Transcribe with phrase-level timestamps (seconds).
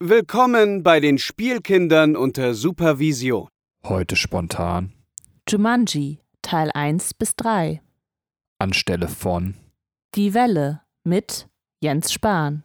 [0.00, 3.48] Willkommen bei den Spielkindern unter Supervision.
[3.82, 4.92] Heute spontan.
[5.48, 7.82] Jumanji, Teil 1 bis 3.
[8.60, 9.56] Anstelle von.
[10.14, 11.48] Die Welle mit
[11.80, 12.62] Jens Spahn.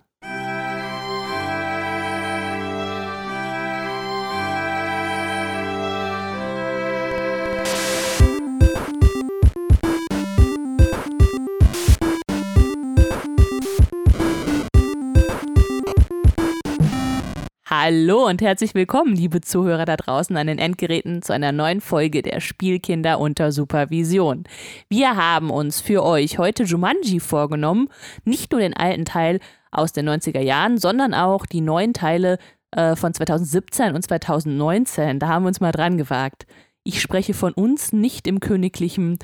[17.75, 22.21] Hallo und herzlich willkommen, liebe Zuhörer da draußen an den Endgeräten, zu einer neuen Folge
[22.21, 24.43] der Spielkinder unter Supervision.
[24.89, 27.89] Wir haben uns für euch heute Jumanji vorgenommen,
[28.25, 29.39] nicht nur den alten Teil
[29.71, 32.37] aus den 90er Jahren, sondern auch die neuen Teile
[32.69, 35.17] äh, von 2017 und 2019.
[35.17, 36.45] Da haben wir uns mal dran gewagt.
[36.83, 39.17] Ich spreche von uns nicht im königlichen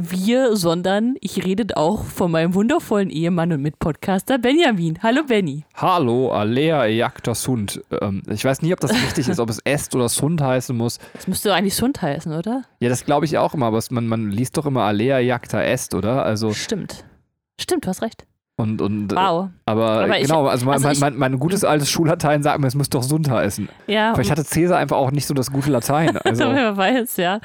[0.00, 4.98] wir, sondern ich rede auch von meinem wundervollen Ehemann und Mitpodcaster Benjamin.
[5.02, 5.64] Hallo Benny.
[5.74, 7.82] Hallo, Alea Jagda Sund.
[8.00, 10.98] Ähm, ich weiß nie, ob das richtig ist, ob es Est oder Sund heißen muss.
[11.14, 12.62] Das müsste eigentlich Sund heißen, oder?
[12.80, 15.62] Ja, das glaube ich auch immer, aber es, man, man liest doch immer Alea Jagda
[15.62, 16.24] Est, oder?
[16.24, 17.04] Also, Stimmt.
[17.60, 18.24] Stimmt, du hast recht.
[18.56, 19.48] und, und, Wow.
[19.66, 22.68] Aber, Aber ich- genau, also, mein, also ich- mein, mein gutes altes Schulatein sagt mir,
[22.68, 23.68] es müsste doch Sund heißen.
[23.88, 26.16] Ja, Vielleicht hatte Cäsar einfach auch nicht so das gute Latein.
[26.24, 27.40] Also, wer weiß, ja.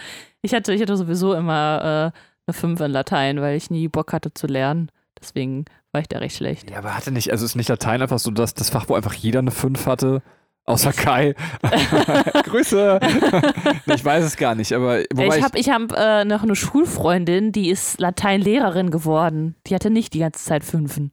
[0.45, 4.13] Ich hatte, ich hatte sowieso immer äh, eine 5 in Latein, weil ich nie Bock
[4.13, 4.89] hatte zu lernen.
[5.19, 6.69] Deswegen war ich da recht schlecht.
[6.69, 9.13] ja, aber hatte nicht, also ist nicht Latein einfach so das, das Fach, wo einfach
[9.13, 10.21] jeder eine 5 hatte?
[10.65, 11.35] Außer Kai.
[12.43, 12.99] Grüße.
[13.93, 17.69] ich weiß es gar nicht, aber ich habe ich hab, äh, noch eine Schulfreundin, die
[17.69, 19.55] ist Lateinlehrerin geworden.
[19.67, 21.11] Die hatte nicht die ganze Zeit Fünfen.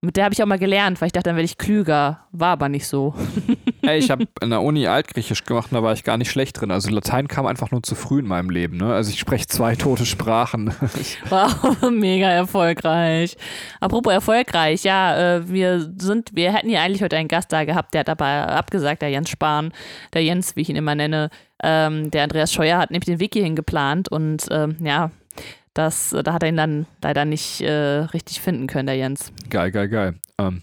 [0.00, 2.26] Mit der habe ich auch mal gelernt, weil ich dachte, dann werde ich klüger.
[2.32, 3.14] War aber nicht so.
[3.86, 6.60] Ey, ich habe in der Uni Altgriechisch gemacht und da war ich gar nicht schlecht
[6.60, 6.70] drin.
[6.70, 8.76] Also Latein kam einfach nur zu früh in meinem Leben.
[8.76, 8.92] Ne?
[8.92, 10.74] Also ich spreche zwei tote Sprachen.
[11.28, 13.36] Wow, mega erfolgreich.
[13.80, 17.94] Apropos erfolgreich, ja, äh, wir sind, wir hätten hier eigentlich heute einen Gast da gehabt,
[17.94, 19.72] der hat aber abgesagt, der Jens Spahn,
[20.12, 21.30] der Jens, wie ich ihn immer nenne.
[21.62, 25.10] Ähm, der Andreas Scheuer hat nämlich den Weg hierhin geplant und ähm, ja,
[25.74, 29.32] das, da hat er ihn dann leider nicht äh, richtig finden können, der Jens.
[29.50, 30.14] geil, geil, geil.
[30.38, 30.62] Ähm,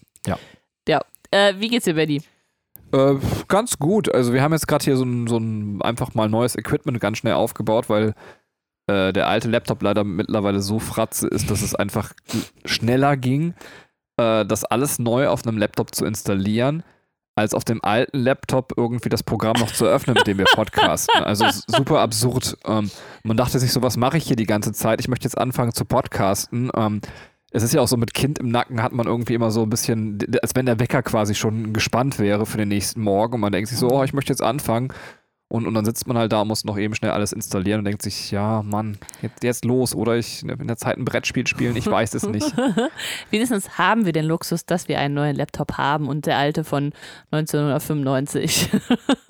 [1.33, 2.21] Äh, wie geht's dir, Betty?
[2.93, 3.15] Äh,
[3.47, 4.13] ganz gut.
[4.13, 7.17] Also wir haben jetzt gerade hier so ein, so ein einfach mal neues Equipment ganz
[7.17, 8.13] schnell aufgebaut, weil
[8.87, 12.13] äh, der alte Laptop leider mittlerweile so fratze ist, dass es einfach
[12.65, 13.55] schneller ging,
[14.17, 16.83] äh, das alles neu auf einem Laptop zu installieren,
[17.35, 21.23] als auf dem alten Laptop irgendwie das Programm noch zu öffnen, mit dem wir podcasten.
[21.23, 22.57] Also super absurd.
[22.65, 22.91] Ähm,
[23.23, 24.99] man dachte sich so, was mache ich hier die ganze Zeit?
[24.99, 26.69] Ich möchte jetzt anfangen zu podcasten.
[26.75, 27.01] Ähm,
[27.53, 29.69] es ist ja auch so, mit Kind im Nacken hat man irgendwie immer so ein
[29.69, 33.51] bisschen, als wenn der Wecker quasi schon gespannt wäre für den nächsten Morgen und man
[33.51, 34.91] denkt sich so, oh, ich möchte jetzt anfangen.
[35.53, 37.85] Und, und dann sitzt man halt da und muss noch eben schnell alles installieren und
[37.85, 39.93] denkt sich, ja, Mann, jetzt, jetzt los.
[39.93, 42.51] Oder ich in der Zeit ein Brettspiel spielen, ich weiß es nicht.
[43.29, 46.91] Wenigstens haben wir den Luxus, dass wir einen neuen Laptop haben und der alte von
[47.29, 48.71] 1995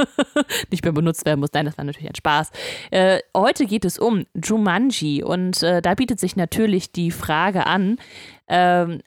[0.71, 1.49] nicht mehr benutzt werden muss.
[1.53, 2.51] Nein, das war natürlich ein Spaß.
[2.91, 7.97] Äh, heute geht es um Jumanji und äh, da bietet sich natürlich die Frage an,
[8.47, 9.01] ähm,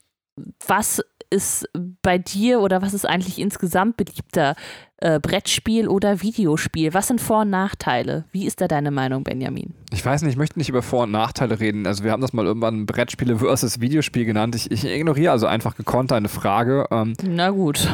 [0.66, 1.66] was ist
[2.02, 4.54] bei dir oder was ist eigentlich insgesamt beliebter?
[4.98, 6.94] Äh, Brettspiel oder Videospiel?
[6.94, 8.24] Was sind Vor- und Nachteile?
[8.32, 9.74] Wie ist da deine Meinung, Benjamin?
[9.92, 11.86] Ich weiß nicht, ich möchte nicht über Vor- und Nachteile reden.
[11.86, 14.54] Also wir haben das mal irgendwann Brettspiele versus Videospiel genannt.
[14.54, 16.86] Ich, ich ignoriere also einfach gekonnt eine Frage.
[16.90, 17.86] Ähm, Na gut.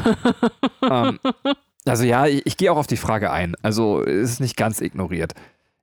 [0.88, 1.18] ähm,
[1.84, 3.56] also ja, ich, ich gehe auch auf die Frage ein.
[3.62, 5.32] Also es ist nicht ganz ignoriert.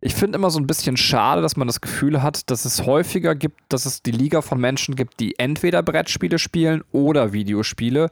[0.01, 3.35] Ich finde immer so ein bisschen schade, dass man das Gefühl hat, dass es häufiger
[3.35, 8.09] gibt, dass es die Liga von Menschen gibt, die entweder Brettspiele spielen oder Videospiele.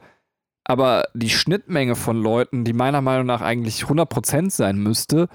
[0.68, 5.28] Aber die Schnittmenge von Leuten, die meiner Meinung nach eigentlich 100% sein müsste,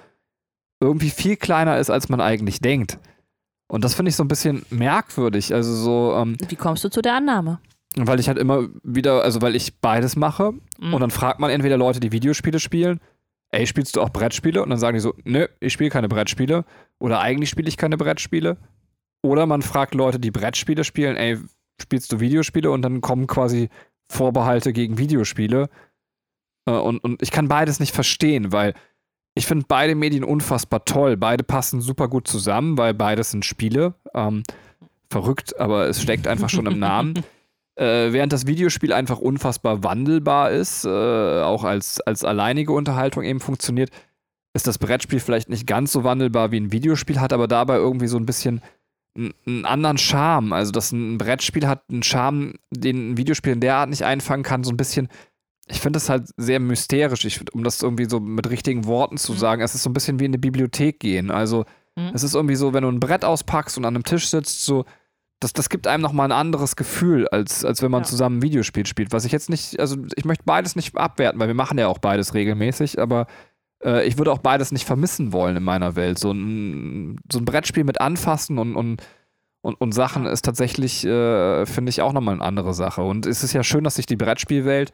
[0.79, 2.99] irgendwie viel kleiner ist, als man eigentlich denkt.
[3.67, 5.53] Und das finde ich so ein bisschen merkwürdig.
[5.53, 7.59] Also so, ähm, Wie kommst du zu der Annahme?
[7.95, 10.95] weil ich halt immer wieder, also weil ich beides mache Mhm.
[10.95, 13.00] und dann fragt man entweder Leute, die Videospiele spielen,
[13.51, 14.63] ey, spielst du auch Brettspiele?
[14.63, 16.65] Und dann sagen die so, nö, ich spiele keine Brettspiele.
[17.00, 18.57] Oder eigentlich spiele ich keine Brettspiele.
[19.21, 21.38] Oder man fragt Leute, die Brettspiele spielen, ey,
[21.79, 22.71] spielst du Videospiele?
[22.71, 23.69] Und dann kommen quasi
[24.13, 25.69] Vorbehalte gegen Videospiele.
[26.66, 28.74] Äh, Und, und ich kann beides nicht verstehen, weil
[29.36, 31.18] ich finde beide Medien unfassbar toll.
[31.18, 33.95] Beide passen super gut zusammen, weil beides sind Spiele.
[34.13, 34.44] Ähm,
[35.10, 37.24] verrückt, aber es steckt einfach schon im Namen.
[37.75, 43.39] Äh, während das Videospiel einfach unfassbar wandelbar ist, äh, auch als, als alleinige Unterhaltung eben
[43.39, 43.89] funktioniert,
[44.54, 48.06] ist das Brettspiel vielleicht nicht ganz so wandelbar wie ein Videospiel, hat aber dabei irgendwie
[48.06, 48.62] so ein bisschen
[49.15, 50.54] einen anderen Charme.
[50.54, 54.44] Also, dass ein Brettspiel hat einen Charme, den ein Videospiel in der Art nicht einfangen
[54.44, 55.07] kann, so ein bisschen.
[55.68, 59.33] Ich finde das halt sehr mysterisch, ich, um das irgendwie so mit richtigen Worten zu
[59.33, 59.38] Mhm.
[59.38, 59.62] sagen.
[59.62, 61.31] Es ist so ein bisschen wie in eine Bibliothek gehen.
[61.31, 61.65] Also,
[61.95, 62.12] Mhm.
[62.13, 64.83] es ist irgendwie so, wenn du ein Brett auspackst und an einem Tisch sitzt, so,
[65.39, 68.07] das, das gibt einem nochmal ein anderes Gefühl, als, als wenn man Ja.
[68.07, 69.12] zusammen ein Videospiel spielt.
[69.13, 72.00] Was ich jetzt nicht, also ich möchte beides nicht abwerten, weil wir machen ja auch
[72.00, 73.27] beides regelmäßig, aber
[73.83, 76.19] äh, ich würde auch beides nicht vermissen wollen in meiner Welt.
[76.19, 79.01] So ein, so ein Brettspiel mit Anfassen und, und,
[79.62, 83.01] und, und Sachen ist tatsächlich, äh, finde ich, auch nochmal eine andere Sache.
[83.01, 84.91] Und es ist ja schön, dass sich die Brettspielwelt,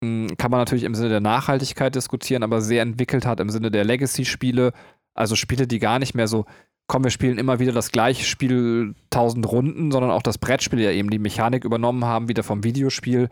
[0.00, 3.70] mh, kann man natürlich im Sinne der Nachhaltigkeit diskutieren, aber sehr entwickelt hat im Sinne
[3.70, 4.72] der Legacy-Spiele,
[5.14, 6.46] also Spiele, die gar nicht mehr so,
[6.86, 10.90] komm, wir spielen immer wieder das gleiche Spiel tausend Runden, sondern auch das Brettspiel ja
[10.90, 13.28] eben die Mechanik übernommen haben, wieder vom Videospiel,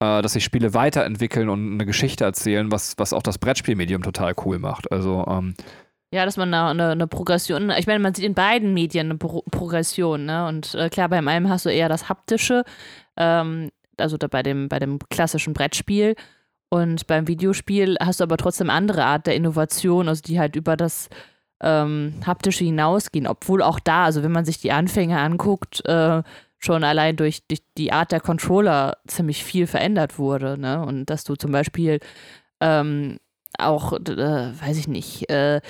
[0.00, 4.34] äh, dass sich Spiele weiterentwickeln und eine Geschichte erzählen, was, was auch das Brettspielmedium total
[4.44, 4.90] cool macht.
[4.92, 5.54] Also, ähm,
[6.12, 9.42] Ja, dass man eine, eine Progression, ich meine, man sieht in beiden Medien eine Pro
[9.50, 10.46] Progression, ne?
[10.46, 12.64] Und äh, klar, beim einen hast du eher das Haptische,
[13.16, 16.14] ähm, also da bei dem, bei dem klassischen Brettspiel.
[16.70, 20.76] Und beim Videospiel hast du aber trotzdem andere Art der Innovation, also die halt über
[20.76, 21.08] das
[21.62, 23.26] ähm, Haptische hinausgehen.
[23.26, 26.22] Obwohl auch da, also wenn man sich die Anfänge anguckt, äh,
[26.58, 30.58] schon allein durch, durch die Art der Controller ziemlich viel verändert wurde.
[30.58, 30.84] Ne?
[30.84, 32.00] Und dass du zum Beispiel
[32.60, 33.18] ähm,
[33.58, 35.60] auch, äh, weiß ich nicht, äh,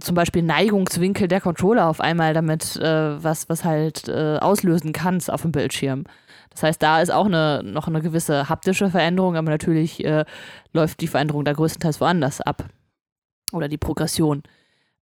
[0.00, 5.30] zum Beispiel Neigungswinkel der Controller auf einmal damit äh, was, was halt äh, auslösen kannst
[5.30, 6.04] auf dem Bildschirm.
[6.50, 10.24] Das heißt, da ist auch eine, noch eine gewisse haptische Veränderung, aber natürlich äh,
[10.72, 12.64] läuft die Veränderung da größtenteils woanders ab.
[13.52, 14.42] Oder die Progression.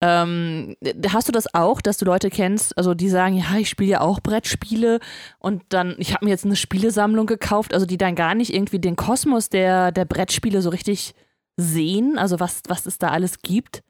[0.03, 0.77] Ähm,
[1.09, 4.01] hast du das auch, dass du Leute kennst, also die sagen, ja, ich spiele ja
[4.03, 5.01] auch Brettspiele
[5.39, 8.79] und dann, ich habe mir jetzt eine Spielesammlung gekauft, also die dann gar nicht irgendwie
[8.79, 11.15] den Kosmos der, der Brettspiele so richtig
[11.57, 13.83] sehen, also was, was es da alles gibt?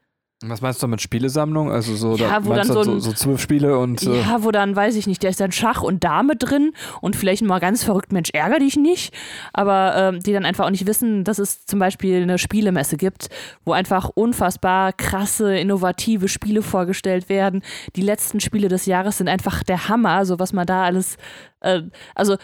[0.44, 1.70] Was meinst du mit Spielesammlung?
[1.72, 4.42] Also so, Ja, da, wo dann so so, ein- so zwölf Spiele und äh, Ja,
[4.44, 7.58] wo dann, weiß ich nicht, da ist dann Schach und Dame drin und vielleicht mal
[7.58, 9.14] ganz verrückt, Mensch, ärger dich nicht.
[9.54, 13.28] Aber ähm, die dann einfach auch nicht wissen, dass es zum Beispiel eine Spielemesse gibt,
[13.64, 17.62] wo einfach unfassbar krasse, innovative Spiele vorgestellt werden.
[17.96, 21.16] Die letzten Spiele des Jahres sind einfach der Hammer, so was man da alles.
[21.60, 21.82] Äh,
[22.14, 22.36] also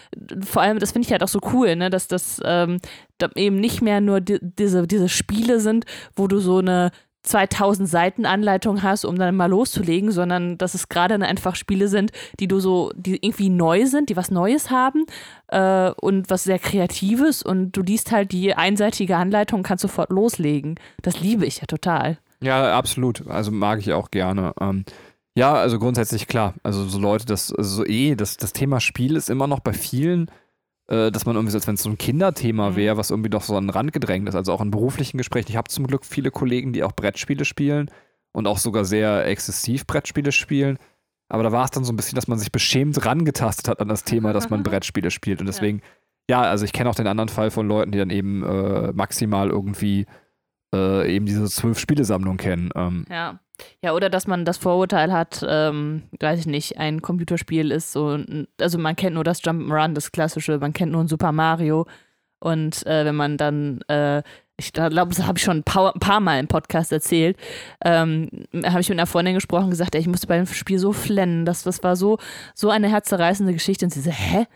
[0.43, 2.79] vor allem, das finde ich halt auch so cool, ne, dass das ähm,
[3.19, 5.85] da eben nicht mehr nur di diese, diese Spiele sind,
[6.17, 6.91] wo du so eine
[7.23, 12.11] 2000 Seiten Anleitung hast, um dann mal loszulegen, sondern dass es gerade einfach Spiele sind,
[12.41, 15.05] die du so, die irgendwie neu sind, die was Neues haben
[15.49, 20.11] äh, und was sehr Kreatives und du liest halt die einseitige Anleitung und kannst sofort
[20.11, 20.77] loslegen.
[21.03, 22.19] Das liebe ich ja total.
[22.41, 23.27] Ja, absolut.
[23.29, 24.53] Also mag ich auch gerne.
[24.61, 24.85] Ähm,
[25.35, 26.55] ja, also grundsätzlich klar.
[26.63, 29.73] Also so Leute, das also so eh, das, das Thema Spiel ist immer noch bei
[29.73, 30.31] vielen,
[31.11, 32.77] dass man irgendwie so, als wenn es so ein Kinderthema Mhm.
[32.77, 34.35] wäre, was irgendwie doch so an den Rand gedrängt ist.
[34.35, 35.49] Also auch in beruflichen Gesprächen.
[35.51, 37.91] Ich habe zum Glück viele Kollegen, die auch Brettspiele spielen
[38.33, 40.79] und auch sogar sehr exzessiv Brettspiele spielen.
[41.29, 43.89] Aber da war es dann so ein bisschen, dass man sich beschämt rangetastet hat an
[43.89, 45.41] das Thema, dass man Brettspiele spielt.
[45.41, 45.81] Und deswegen,
[46.29, 49.49] ja, also ich kenne auch den anderen Fall von Leuten, die dann eben äh, maximal
[49.49, 50.07] irgendwie
[50.75, 52.71] äh, eben diese zwölf Spielesammlung kennen.
[52.75, 53.41] Ähm, Ja.
[53.83, 58.19] Ja, oder dass man das Vorurteil hat, ähm, weiß ich nicht, ein Computerspiel ist so,
[58.61, 61.87] also man kennt nur das Jump'n'Run, das klassische, man kennt nur ein Super Mario.
[62.41, 64.23] Und äh, wenn man dann, äh,
[64.57, 67.37] ich glaube, das habe ich schon ein paar, ein paar Mal im Podcast erzählt,
[67.85, 68.29] ähm,
[68.65, 70.93] habe ich mit einer Freundin gesprochen und gesagt, ey, ich musste bei dem Spiel so
[70.93, 71.45] flennen.
[71.45, 72.19] Das, das war so,
[72.55, 73.87] so eine herzzerreißende Geschichte.
[73.87, 74.47] Und sie so, hä?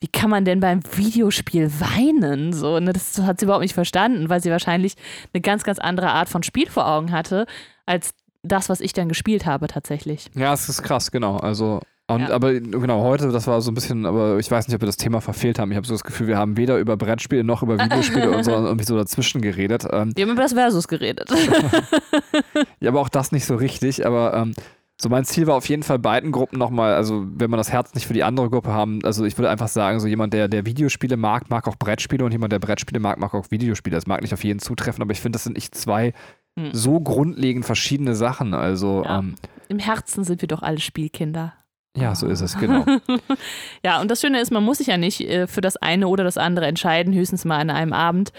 [0.00, 2.52] Wie kann man denn beim Videospiel weinen?
[2.52, 4.94] So, ne, das hat sie überhaupt nicht verstanden, weil sie wahrscheinlich
[5.32, 7.46] eine ganz, ganz andere Art von Spiel vor Augen hatte,
[7.86, 8.12] als
[8.42, 10.30] das, was ich dann gespielt habe, tatsächlich.
[10.34, 11.36] Ja, es ist krass, genau.
[11.36, 12.30] Also, und, Ja.
[12.34, 14.96] aber genau, heute, das war so ein bisschen, aber ich weiß nicht, ob wir das
[14.96, 15.70] Thema verfehlt haben.
[15.70, 18.50] Ich habe so das Gefühl, wir haben weder über Brettspiele noch über Videospiele und so
[18.52, 19.86] irgendwie so dazwischen geredet.
[19.90, 21.30] Ähm, Wir haben über das Versus geredet.
[22.80, 24.04] ja, aber auch das nicht so richtig.
[24.04, 24.52] Aber ähm,
[25.00, 27.94] so mein Ziel war auf jeden Fall beiden Gruppen nochmal, also wenn man das Herz
[27.94, 30.66] nicht für die andere Gruppe haben, also ich würde einfach sagen, so jemand, der, der
[30.66, 33.96] Videospiele mag, mag auch Brettspiele und jemand, der Brettspiele mag, mag auch Videospiele.
[33.96, 36.12] Das mag nicht auf jeden zutreffen, aber ich finde, das sind nicht zwei
[36.58, 36.70] Hm.
[36.72, 38.52] so grundlegend verschiedene Sachen.
[38.54, 39.18] Also, Ja.
[39.20, 39.36] ähm,
[39.68, 41.54] Im Herzen sind wir doch alle Spielkinder.
[41.96, 42.84] ja, so ist es, genau.
[43.84, 46.24] Ja, und das Schöne ist, man muss sich ja nicht äh, für das eine oder
[46.24, 48.32] das andere entscheiden, höchstens mal an einem Abend,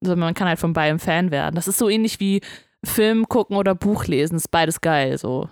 [0.00, 1.54] sondern man kann halt von beidem Fan werden.
[1.54, 2.40] Das ist so ähnlich wie
[2.84, 4.36] Film gucken oder Buch lesen.
[4.36, 5.16] Ist beides geil.
[5.16, 5.48] So.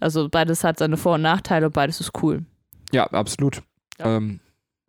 [0.00, 2.44] Also beides hat seine Vor- und Nachteile und beides ist cool.
[2.92, 3.62] Ja, absolut.
[3.98, 4.16] Ja.
[4.16, 4.38] Ähm,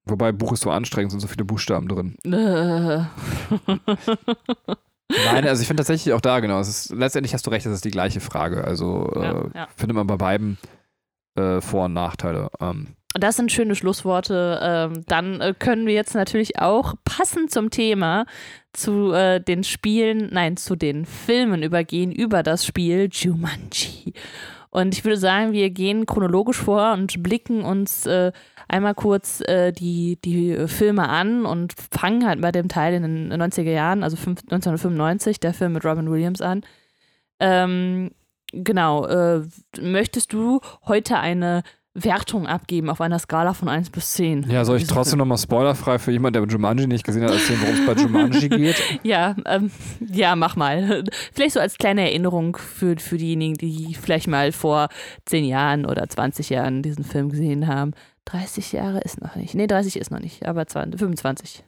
[0.05, 2.15] wobei Buch ist so anstrengend, sind so viele Buchstaben drin.
[5.09, 5.15] Äh.
[5.25, 6.59] Nein, also ich finde tatsächlich auch da, genau.
[6.59, 8.63] Ist, letztendlich hast du recht, das ist die gleiche Frage.
[8.63, 9.67] Also Ja, äh, ja.
[9.75, 10.57] findet man bei beiden
[11.35, 12.49] äh, Vor- und Nachteile.
[12.59, 14.59] Ähm, Das sind schöne Schlussworte.
[14.61, 18.25] Ähm, dann äh, können wir jetzt natürlich auch passend zum Thema
[18.73, 24.13] zu äh, den Spielen, nein, zu den Filmen übergehen über das Spiel Jumanji.
[24.69, 28.31] Und ich würde sagen, wir gehen chronologisch vor und blicken uns äh,
[28.67, 33.41] einmal kurz äh, die, die Filme an und fangen halt bei dem Teil in den
[33.41, 36.61] 90er Jahren, also fünf- 1995, der Film mit Robin Williams an.
[37.39, 38.11] Ähm,
[38.51, 39.41] genau, äh,
[39.79, 41.63] möchtest du heute eine
[41.99, 44.49] Wertung abgeben auf einer Skala von 1 bis 10.
[44.51, 47.59] Ja, soll ich Dieser trotzdem nochmal spoilerfrei für jemanden, der Jumanji nicht gesehen hat, erzählen,
[47.59, 48.75] worum es bei Jumanji geht?
[49.01, 51.03] Ja, ähm, ja, mach mal.
[51.33, 54.89] Vielleicht so als kleine Erinnerung für, für diejenigen, die vielleicht mal vor
[55.25, 57.93] 10 Jahren oder 20 Jahren diesen Film gesehen haben.
[58.27, 59.55] 30 Jahre ist noch nicht.
[59.55, 61.63] Nee, 30 ist noch nicht, aber 20, 25.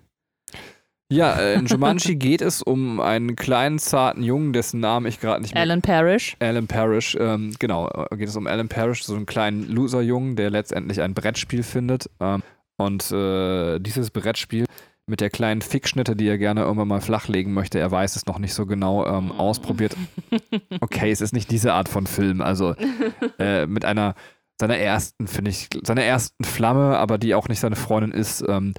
[1.11, 5.41] Ja, äh, in Jumanji geht es um einen kleinen, zarten Jungen, dessen Namen ich gerade
[5.41, 6.35] nicht mehr Alan Parrish.
[6.39, 10.49] Alan Parrish, ähm, genau, äh, geht es um Alan Parrish, so einen kleinen Loser-Jungen, der
[10.51, 12.09] letztendlich ein Brettspiel findet.
[12.19, 12.43] Ähm,
[12.77, 14.65] und äh, dieses Brettspiel
[15.07, 18.37] mit der kleinen Fickschnitte, die er gerne irgendwann mal flachlegen möchte, er weiß es noch
[18.37, 19.95] nicht so genau, ähm, ausprobiert.
[20.81, 22.73] Okay, es ist nicht diese Art von Film, also
[23.39, 24.15] äh, mit einer
[24.59, 28.43] seiner ersten, finde ich, seiner ersten Flamme, aber die auch nicht seine Freundin ist.
[28.47, 28.73] Ähm,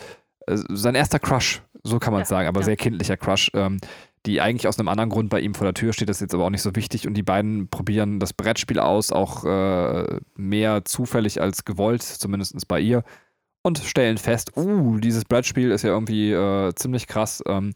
[0.47, 2.67] äh, sein erster Crush, so kann man es Ja, sagen, aber ja.
[2.67, 3.79] sehr kindlicher Crush, ähm,
[4.27, 6.35] die eigentlich aus einem anderen Grund bei ihm vor der Tür steht, das ist jetzt
[6.35, 10.85] aber auch nicht so wichtig und die beiden probieren das Brettspiel aus, auch äh, mehr
[10.85, 13.03] zufällig als gewollt, zumindest bei ihr,
[13.63, 17.73] und stellen fest, uh, dieses Brettspiel ist ja irgendwie äh, ziemlich krass, ähm,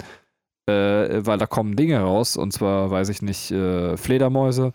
[0.66, 0.72] äh,
[1.26, 4.72] weil da kommen Dinge raus, und zwar, weiß ich nicht, äh, Fledermäuse.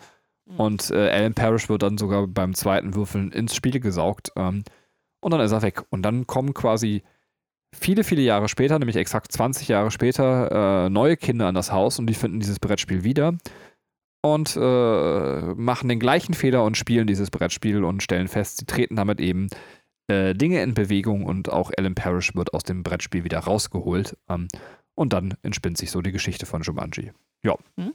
[0.57, 4.31] Und äh, Alan Parrish wird dann sogar beim zweiten Würfeln ins Spiel gesaugt.
[4.35, 4.63] Ähm,
[5.21, 5.83] und dann ist er weg.
[5.89, 7.03] Und dann kommen quasi
[7.73, 11.99] viele, viele Jahre später, nämlich exakt 20 Jahre später, äh, neue Kinder an das Haus
[11.99, 13.37] und die finden dieses Brettspiel wieder
[14.21, 18.95] und äh, machen den gleichen Fehler und spielen dieses Brettspiel und stellen fest, sie treten
[18.95, 19.47] damit eben
[20.07, 24.17] äh, Dinge in Bewegung und auch Alan Parrish wird aus dem Brettspiel wieder rausgeholt.
[24.27, 24.47] Ähm,
[24.95, 27.13] und dann entspinnt sich so die Geschichte von Jumanji.
[27.43, 27.55] Ja.
[27.77, 27.93] Hm?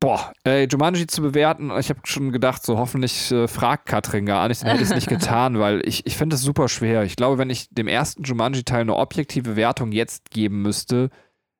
[0.00, 4.48] Boah, äh, Jumanji zu bewerten, ich habe schon gedacht, so hoffentlich äh, fragt Katrin gar
[4.48, 7.02] nicht, dann hätte ich es nicht getan, weil ich, ich finde es super schwer.
[7.04, 11.10] Ich glaube, wenn ich dem ersten Jumanji-Teil eine objektive Wertung jetzt geben müsste,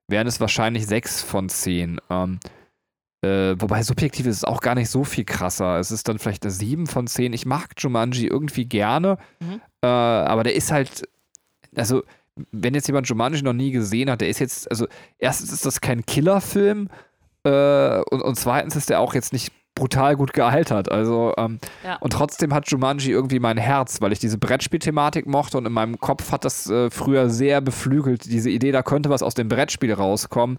[0.08, 2.00] wären es wahrscheinlich sechs von zehn.
[2.08, 2.40] Ähm,
[3.22, 5.78] äh, wobei subjektiv ist es auch gar nicht so viel krasser.
[5.78, 7.34] Es ist dann vielleicht eine 7 von 10.
[7.34, 9.60] Ich mag Jumanji irgendwie gerne, Mhm.
[9.82, 11.06] äh, aber der ist halt,
[11.76, 12.02] also,
[12.52, 14.86] wenn jetzt jemand Jumanji noch nie gesehen hat, der ist jetzt, also,
[15.18, 16.88] erstens ist das kein Killerfilm
[17.44, 20.90] äh, und, und zweitens ist der auch jetzt nicht brutal gut gealtert.
[20.90, 21.96] Also, ähm, Ja.
[22.00, 25.98] und trotzdem hat Jumanji irgendwie mein Herz, weil ich diese Brettspielthematik mochte und in meinem
[26.00, 29.92] Kopf hat das äh, früher sehr beflügelt, diese Idee, da könnte was aus dem Brettspiel
[29.94, 30.58] rauskommen.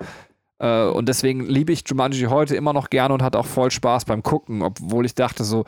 [0.60, 4.06] Äh, und deswegen liebe ich Jumanji heute immer noch gerne und hat auch voll Spaß
[4.06, 5.66] beim Gucken, obwohl ich dachte so,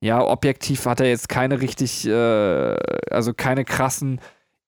[0.00, 2.76] ja, objektiv hat er jetzt keine richtig, äh,
[3.10, 4.20] also keine krassen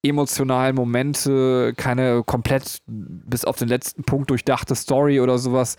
[0.03, 5.75] emotionalen Momente, keine komplett bis auf den letzten Punkt durchdachte Story oder sowas.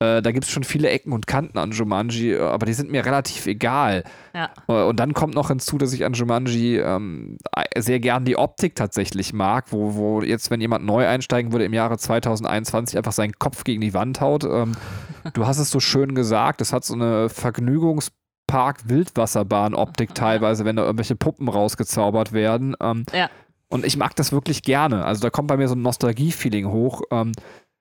[0.00, 2.88] Äh, da gibt es schon viele Ecken und Kanten an Jumanji, äh, aber die sind
[2.88, 4.04] mir relativ egal.
[4.32, 4.50] Ja.
[4.68, 7.36] Äh, Und dann kommt noch hinzu, dass ich an Jumanji ähm,
[7.76, 11.74] sehr gern die Optik tatsächlich mag, wo, wo jetzt, wenn jemand neu einsteigen würde im
[11.74, 14.44] Jahre 2021, einfach seinen Kopf gegen die Wand haut.
[14.44, 14.76] Ähm,
[15.34, 21.16] du hast es so schön gesagt, es hat so eine Vergnügungspark-Wildwasserbahn-Optik teilweise, wenn da irgendwelche
[21.16, 22.76] Puppen rausgezaubert werden.
[22.80, 23.28] Ähm, Ja.
[23.68, 25.04] Und ich mag das wirklich gerne.
[25.04, 27.32] Also da kommt bei mir so ein Nostalgie-Feeling hoch, ähm,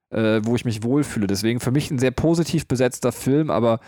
[0.10, 1.28] äh, wo ich mich wohlfühle.
[1.28, 3.80] Deswegen für mich ein sehr positiv besetzter Film, aber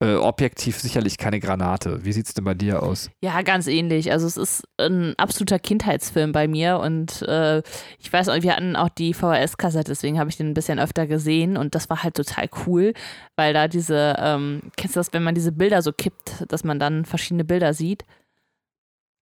[0.00, 2.04] äh, objektiv sicherlich keine Granate.
[2.04, 3.10] Wie sieht's denn bei dir aus?
[3.20, 4.12] Ja, ganz ähnlich.
[4.12, 7.62] Also es ist ein absoluter Kindheitsfilm bei mir und äh,
[7.98, 11.56] ich weiß wir hatten auch die VHS-Kassette, deswegen habe ich den ein bisschen öfter gesehen
[11.56, 12.92] und das war halt total cool,
[13.34, 16.78] weil da diese, ähm, kennst du das, wenn man diese Bilder so kippt, dass man
[16.78, 18.04] dann verschiedene Bilder sieht?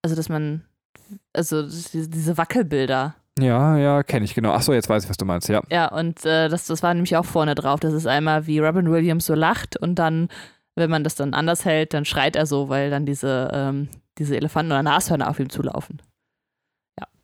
[0.03, 0.65] Also, dass man,
[1.33, 3.15] also diese, Wackelbilder.
[3.39, 4.53] Ja, ja, kenne ich genau.
[4.53, 5.63] Achso, jetzt weiß ich, was du meinst, ja.
[5.71, 7.81] Ja, und äh, das, das war nämlich auch vorne drauf.
[7.81, 10.29] Das ist einmal, wie Robin Williams so lacht und dann,
[10.75, 13.89] wenn man das dann anders hält, dann schreit er so, weil dann diese, ähm,
[14.19, 16.01] diese Elefanten oder Nashörner auf ihm zulaufen.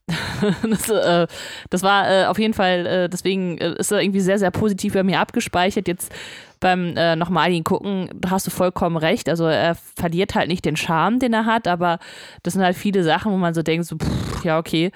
[0.68, 1.26] Das, äh,
[1.70, 4.94] das war äh, auf jeden Fall, äh, deswegen äh, ist er irgendwie sehr, sehr positiv
[4.94, 5.86] bei mir abgespeichert.
[5.86, 6.12] Jetzt
[6.60, 9.28] beim äh, nochmaligen Gucken hast du vollkommen recht.
[9.28, 11.98] Also er verliert halt nicht den Charme, den er hat, aber
[12.42, 14.90] das sind halt viele Sachen, wo man so denkt, so, pff, ja, okay.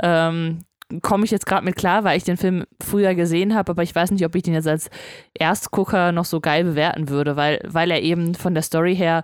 [0.00, 0.60] Ähm,
[1.02, 3.94] komme ich jetzt gerade mit klar, weil ich den Film früher gesehen habe, aber ich
[3.94, 4.88] weiß nicht, ob ich den jetzt als
[5.34, 9.22] Erstgucker noch so geil bewerten würde, weil, weil er eben von der Story her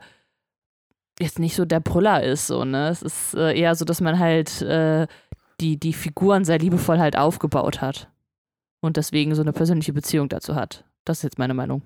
[1.20, 2.48] jetzt nicht so der Brüller ist.
[2.48, 2.88] So, ne?
[2.88, 5.06] Es ist äh, eher so, dass man halt äh,
[5.60, 8.10] die, die Figuren sehr liebevoll halt aufgebaut hat
[8.80, 10.84] und deswegen so eine persönliche Beziehung dazu hat.
[11.04, 11.82] Das ist jetzt meine Meinung.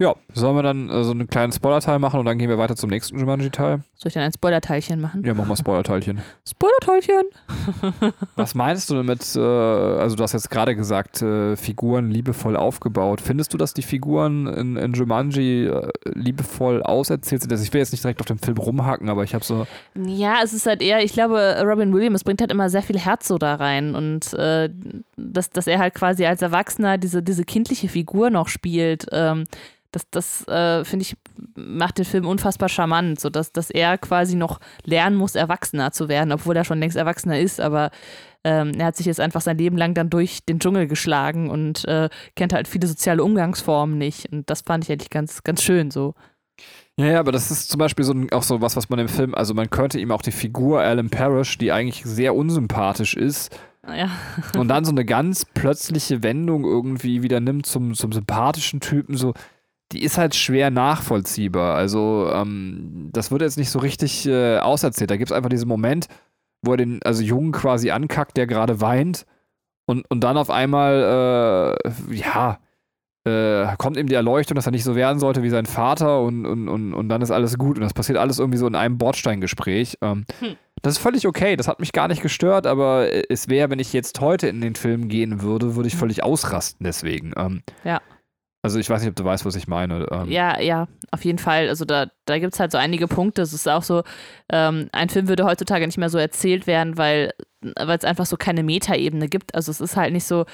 [0.00, 2.74] Ja, sollen wir dann äh, so einen kleinen Spoiler-Teil machen und dann gehen wir weiter
[2.74, 3.84] zum nächsten Jumanji-Teil?
[3.94, 5.22] Soll ich dann ein Spoiler-Teilchen machen?
[5.24, 6.20] Ja, machen wir Spoiler-Teilchen.
[6.48, 7.22] Spoiler-Teilchen!
[8.34, 13.20] Was meinst du damit, äh, also du hast jetzt gerade gesagt, äh, Figuren liebevoll aufgebaut.
[13.20, 17.52] Findest du, dass die Figuren in, in Jumanji äh, liebevoll auserzählt sind?
[17.52, 20.38] Also ich will jetzt nicht direkt auf dem Film rumhacken, aber ich habe so, Ja,
[20.42, 23.38] es ist halt eher, ich glaube, Robin Williams bringt halt immer sehr viel Herz so
[23.38, 24.34] da rein und
[25.16, 29.44] dass, dass er halt quasi als Erwachsener diese, diese kindliche Figur noch spielt, ähm,
[29.94, 31.16] das, das äh, finde ich,
[31.56, 36.32] macht den Film unfassbar charmant, sodass dass er quasi noch lernen muss, erwachsener zu werden,
[36.32, 37.90] obwohl er schon längst erwachsener ist, aber
[38.44, 41.86] ähm, er hat sich jetzt einfach sein Leben lang dann durch den Dschungel geschlagen und
[41.86, 44.30] äh, kennt halt viele soziale Umgangsformen nicht.
[44.32, 46.14] Und das fand ich eigentlich ganz, ganz schön so.
[46.96, 49.08] Ja, ja, aber das ist zum Beispiel so ein, auch so was, was man im
[49.08, 53.58] Film, also man könnte ihm auch die Figur Alan Parrish, die eigentlich sehr unsympathisch ist,
[53.88, 54.10] Ja.
[54.56, 59.34] und dann so eine ganz plötzliche Wendung irgendwie wieder nimmt zum, zum sympathischen Typen, so,
[59.92, 61.76] die ist halt schwer nachvollziehbar.
[61.76, 65.10] Also, ähm, das wird jetzt nicht so richtig äh, auserzählt.
[65.10, 66.06] Da gibt es einfach diesen Moment,
[66.62, 69.26] wo er den, also Jungen quasi ankackt, der gerade weint,
[69.86, 72.58] und, und dann auf einmal, äh, ja,
[73.26, 76.46] äh, kommt ihm die Erleuchtung, dass er nicht so werden sollte wie sein Vater und,
[76.46, 77.76] und, und, und dann ist alles gut.
[77.76, 79.98] Und das passiert alles irgendwie so in einem Bordsteingespräch.
[80.02, 80.56] Ähm, Hm.
[80.82, 83.78] Das ist völlig okay, das hat mich gar nicht gestört, aber äh, es wäre, wenn
[83.78, 87.32] ich jetzt heute in den Film gehen würde, würde ich völlig ausrasten deswegen.
[87.36, 88.02] Ähm, Ja.
[88.64, 90.06] Also ich weiß nicht, ob du weißt, was ich meine.
[90.10, 91.68] Ähm, Ja, ja, auf jeden Fall.
[91.68, 93.42] Also da, da gibt es halt so einige Punkte.
[93.42, 94.04] Es ist auch so,
[94.50, 98.62] ähm, ein Film würde heutzutage nicht mehr so erzählt werden, weil es einfach so keine
[98.62, 99.54] Metaebene gibt.
[99.54, 100.46] Also es ist halt nicht so,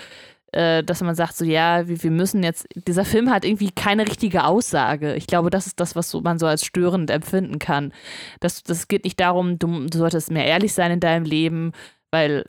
[0.51, 4.09] äh, dass man sagt, so ja, wir, wir müssen jetzt, dieser Film hat irgendwie keine
[4.09, 5.15] richtige Aussage.
[5.15, 7.93] Ich glaube, das ist das, was so, man so als störend empfinden kann.
[8.41, 11.71] Das, das geht nicht darum, du, du solltest mehr ehrlich sein in deinem Leben,
[12.11, 12.45] weil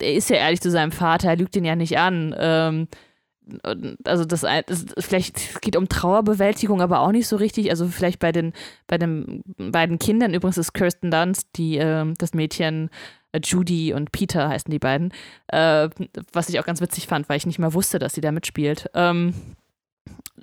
[0.00, 2.32] er ist ja ehrlich zu seinem Vater, er lügt ihn ja nicht an.
[2.38, 2.88] Ähm,
[4.04, 7.70] also das, das vielleicht es geht um Trauerbewältigung, aber auch nicht so richtig.
[7.70, 8.52] Also vielleicht bei den
[8.86, 12.90] bei den beiden Kindern übrigens ist Kirsten Dunst, die ähm, das Mädchen
[13.32, 15.12] äh, Judy und Peter heißen die beiden,
[15.48, 15.88] äh,
[16.32, 18.90] was ich auch ganz witzig fand, weil ich nicht mal wusste, dass sie da mitspielt.
[18.94, 19.34] Ähm,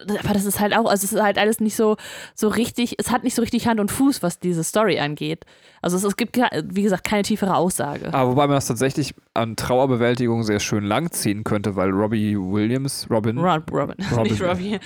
[0.07, 1.97] aber das ist halt auch, also es ist halt alles nicht so,
[2.33, 5.45] so richtig, es hat nicht so richtig Hand und Fuß, was diese Story angeht.
[5.81, 8.07] Also es, es gibt, wie gesagt, keine tiefere Aussage.
[8.07, 13.07] Aber Ah, wobei man das tatsächlich an Trauerbewältigung sehr schön langziehen könnte, weil Robbie Williams,
[13.09, 14.23] Robin, Ron, Robin, Robin.
[14.31, 14.79] nicht Robbie.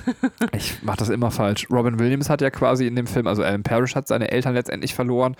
[0.56, 1.68] ich mach das immer falsch.
[1.70, 4.94] Robin Williams hat ja quasi in dem Film, also Alan Parrish hat seine Eltern letztendlich
[4.94, 5.36] verloren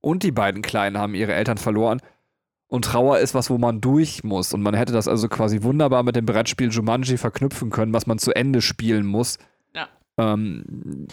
[0.00, 2.00] und die beiden Kleinen haben ihre Eltern verloren.
[2.70, 4.54] Und Trauer ist was, wo man durch muss.
[4.54, 8.18] Und man hätte das also quasi wunderbar mit dem Brettspiel Jumanji verknüpfen können, was man
[8.18, 9.38] zu Ende spielen muss.
[9.74, 9.88] Ja.
[10.18, 11.08] Ähm,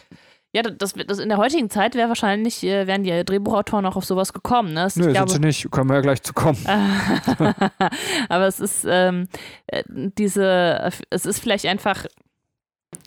[0.54, 4.06] Ja, das, das in der heutigen Zeit wäre wahrscheinlich, äh, wären die Drehbuchautoren auch auf
[4.06, 4.70] sowas gekommen.
[4.74, 4.82] Ne?
[4.84, 5.70] Das- nö, ich sind sie nicht.
[5.72, 6.58] Können wir ja gleich zu kommen.
[8.30, 9.28] Aber es ist ähm,
[9.67, 12.06] äh, diese, es ist vielleicht einfach,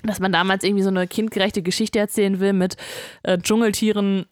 [0.02, 2.76] dass man damals irgendwie so eine kindgerechte Geschichte erzählen will mit
[3.22, 4.26] äh, Dschungeltieren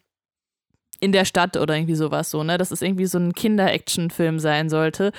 [1.00, 2.58] in der Stadt oder irgendwie sowas so, ne?
[2.58, 5.12] Dass es irgendwie so ein Kinder-Action-Film sein sollte,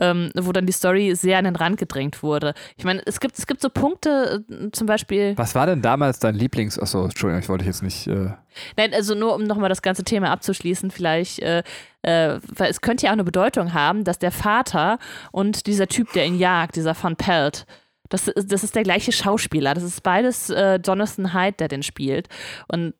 [0.00, 2.54] ähm, wo dann die Story sehr an den Rand gedrängt wurde.
[2.76, 5.34] Ich meine, es gibt, es gibt so Punkte, äh, zum Beispiel.
[5.36, 6.78] Was war denn damals dein Lieblings...
[6.78, 8.06] Achso, Entschuldigung, ich wollte jetzt nicht...
[8.06, 8.30] Äh,
[8.76, 11.62] Nein, also nur um nochmal das ganze Thema abzuschließen, vielleicht, äh,
[12.02, 14.98] äh, weil es könnte ja auch eine Bedeutung haben, dass der Vater
[15.32, 17.66] und dieser Typ, der ihn jagt, dieser Van Pelt,
[18.08, 19.74] das ist, das ist der gleiche Schauspieler.
[19.74, 22.28] Das ist beides äh, Jonathan Hyde, der den spielt.
[22.68, 22.94] Und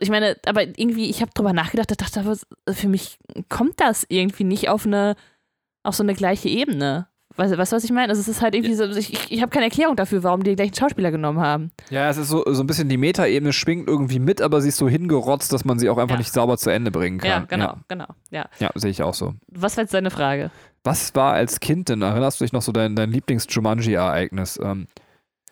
[0.00, 2.36] ich meine, aber irgendwie, ich habe drüber nachgedacht, ich dachte,
[2.72, 5.14] für mich kommt das irgendwie nicht auf eine,
[5.82, 7.06] auf so eine gleiche Ebene.
[7.36, 8.08] Weißt du, was ich meine?
[8.08, 10.50] Also es ist halt irgendwie so, ich, ich, ich habe keine Erklärung dafür, warum die
[10.50, 11.70] den gleichen Schauspieler genommen haben.
[11.88, 14.76] Ja, es ist so, so ein bisschen die Metaebene schwingt irgendwie mit, aber sie ist
[14.78, 16.18] so hingerotzt, dass man sie auch einfach Ja.
[16.18, 17.30] nicht sauber zu Ende bringen kann.
[17.30, 18.06] Ja, genau, Ja, genau.
[18.30, 18.46] Ja.
[18.58, 19.34] ja sehe ich auch so.
[19.46, 20.50] Was war jetzt deine Frage?
[20.82, 22.02] Was war als Kind denn?
[22.02, 24.58] Erinnerst du dich noch so dein, dein Lieblings-Jumanji-Ereignis?
[24.60, 24.88] Ähm,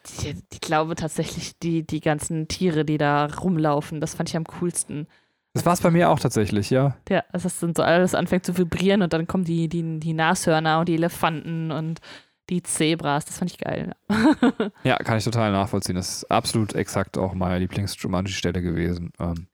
[0.08, 4.44] Ich, ich glaube tatsächlich, die, die ganzen Tiere, die da rumlaufen, das fand ich am
[4.60, 5.06] coolsten.
[5.54, 6.96] das war es bei mir auch tatsächlich, ja.
[7.08, 10.12] Ja, als das dann so alles anfängt zu vibrieren und dann kommen die, die, die
[10.12, 12.00] Nashörner und die Elefanten und
[12.48, 13.24] die Zebras.
[13.24, 13.92] Das fand ich geil.
[14.84, 15.96] Ja, kann ich total nachvollziehen.
[15.96, 19.10] Das ist absolut exakt auch meine Lieblings-Jumanji-Stelle gewesen.
[19.18, 19.48] Ähm,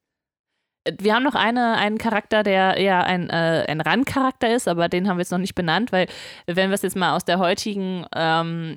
[1.00, 5.08] Wir haben noch eine, einen Charakter, der eher ein, äh, ein Randcharakter ist, aber den
[5.08, 6.06] haben wir jetzt noch nicht benannt, weil
[6.46, 8.76] wenn wir es jetzt mal aus der heutigen, ähm,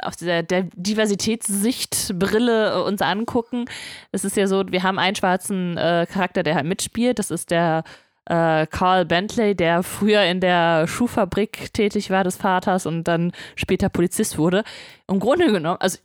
[0.00, 3.66] aus dieser Diversitätssichtbrille äh, uns angucken,
[4.12, 7.50] es ist ja so, wir haben einen schwarzen äh, Charakter, der halt mitspielt, das ist
[7.50, 7.84] der
[8.26, 13.88] äh, Carl Bentley, der früher in der Schuhfabrik tätig war des Vaters und dann später
[13.88, 14.64] Polizist wurde.
[15.08, 15.98] Im Grunde genommen, also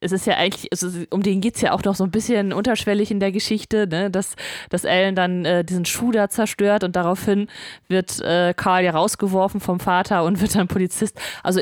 [0.00, 2.52] es ist ja eigentlich, also um den geht es ja auch noch so ein bisschen
[2.52, 4.10] unterschwellig in der Geschichte, ne?
[4.10, 4.34] dass,
[4.68, 7.48] dass Ellen dann äh, diesen Schuh da zerstört und daraufhin
[7.88, 11.18] wird äh, Carl ja rausgeworfen vom Vater und wird dann Polizist.
[11.42, 11.60] Also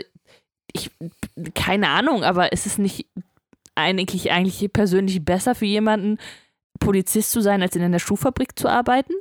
[0.72, 0.90] ich,
[1.54, 3.06] keine Ahnung, aber ist es nicht
[3.74, 6.18] eigentlich, eigentlich persönlich besser für jemanden,
[6.78, 9.14] Polizist zu sein, als in einer Schuhfabrik zu arbeiten?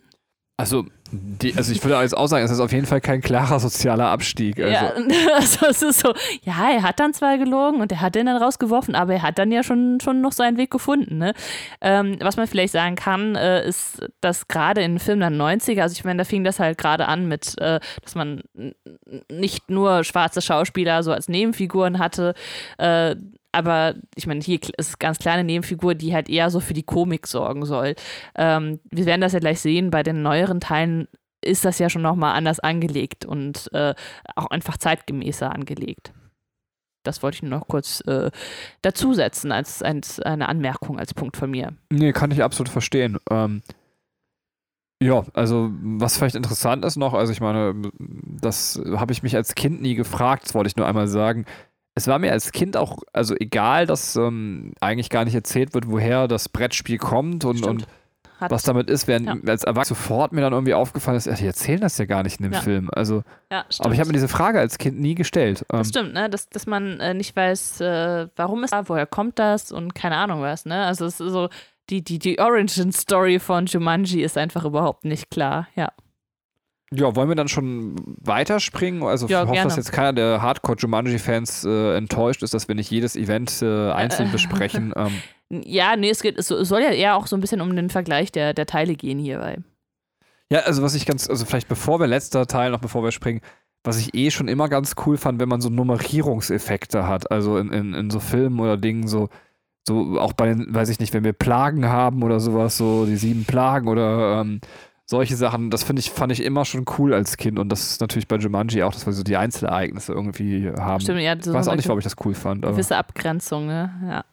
[0.57, 3.59] also, die, also ich würde jetzt auch sagen, es ist auf jeden Fall kein klarer
[3.59, 4.59] sozialer Abstieg.
[4.59, 4.93] Also, Ja,
[5.35, 8.37] also es ist so, ja, er hat dann zwar gelogen und er hat den dann
[8.37, 11.17] rausgeworfen, aber er hat dann ja schon, schon noch seinen Weg gefunden.
[11.17, 11.33] Ne?
[11.81, 15.93] Ähm, was man vielleicht sagen kann, äh, ist, dass gerade in Filmen der 90er, also
[15.93, 18.43] ich meine, da fing das halt gerade an mit, äh, dass man
[19.29, 22.33] nicht nur schwarze Schauspieler so als Nebenfiguren hatte,
[22.77, 23.15] äh,
[23.51, 27.27] aber ich meine, hier ist ganz kleine Nebenfigur, die halt eher so für die Komik
[27.27, 27.95] sorgen soll.
[28.35, 31.07] Ähm, wir werden das ja gleich sehen, bei den neueren Teilen
[31.43, 33.95] ist das ja schon nochmal anders angelegt und äh,
[34.35, 36.13] auch einfach zeitgemäßer angelegt.
[37.03, 38.29] Das wollte ich nur noch kurz äh,
[38.83, 41.73] dazusetzen als, als eine Anmerkung, als Punkt von mir.
[41.89, 43.17] Nee, kann ich absolut verstehen.
[43.31, 43.63] Ähm,
[45.01, 49.55] ja, also was vielleicht interessant ist noch, also ich meine, das habe ich mich als
[49.55, 51.45] Kind nie gefragt, das wollte ich nur einmal sagen.
[51.93, 55.89] Es war mir als Kind auch, also egal, dass ähm, eigentlich gar nicht erzählt wird,
[55.89, 57.85] woher das Brettspiel kommt und, und
[58.49, 59.35] was damit ist, während ja.
[59.47, 62.43] als Erwachsener sofort mir dann irgendwie aufgefallen ist, die erzählen das ja gar nicht in
[62.43, 62.61] dem ja.
[62.61, 62.89] Film.
[62.91, 65.65] Also, ja, aber ich habe mir diese Frage als Kind nie gestellt.
[65.69, 66.29] Das ähm, stimmt, ne?
[66.29, 70.15] dass, dass man äh, nicht weiß, äh, warum ist da, woher kommt das und keine
[70.15, 70.65] Ahnung was.
[70.65, 70.85] Ne?
[70.85, 71.49] Also es ist so,
[71.89, 75.91] die, die, die Origin-Story von Jumanji ist einfach überhaupt nicht klar, ja.
[76.93, 79.03] Ja, wollen wir dann schon weiterspringen?
[79.03, 79.69] Also ja, ich hoffe, gerne.
[79.69, 84.29] dass jetzt keiner der Hardcore-Jumanji-Fans äh, enttäuscht ist, dass wir nicht jedes Event äh, einzeln
[84.29, 84.93] äh, besprechen.
[85.01, 85.63] Ähm.
[85.65, 88.31] Ja, nee, es, geht, es soll ja eher auch so ein bisschen um den Vergleich
[88.31, 89.59] der, der Teile gehen hierbei.
[90.49, 93.41] Ja, also was ich ganz, also vielleicht bevor wir letzter Teil, noch bevor wir springen,
[93.83, 97.71] was ich eh schon immer ganz cool fand, wenn man so Nummerierungseffekte hat, also in,
[97.71, 99.29] in, in so Filmen oder Dingen, so,
[99.87, 103.15] so auch bei den, weiß ich nicht, wenn wir Plagen haben oder sowas, so die
[103.15, 104.59] sieben Plagen oder ähm,
[105.11, 108.01] solche Sachen, das finde ich, fand ich immer schon cool als Kind und das ist
[108.01, 111.01] natürlich bei Jumanji auch, dass wir so die Einzelereignisse irgendwie haben.
[111.01, 112.63] Stimmt, ja, so ich weiß auch nicht, warum ich das cool fand.
[112.63, 112.73] Aber.
[112.73, 113.93] Gewisse Abgrenzung, ne?
[114.07, 114.25] Ja.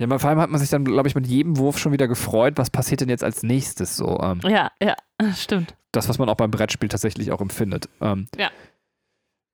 [0.00, 2.54] Ja, vor allem hat man sich dann, glaube ich, mit jedem Wurf schon wieder gefreut,
[2.56, 4.20] was passiert denn jetzt als nächstes so.
[4.20, 4.94] Ähm, ja, ja,
[5.34, 5.74] stimmt.
[5.90, 7.88] Das, was man auch beim Brettspiel tatsächlich auch empfindet.
[8.00, 8.50] Ähm, ja.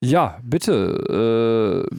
[0.02, 1.86] Ja, bitte.
[1.90, 1.96] Äh,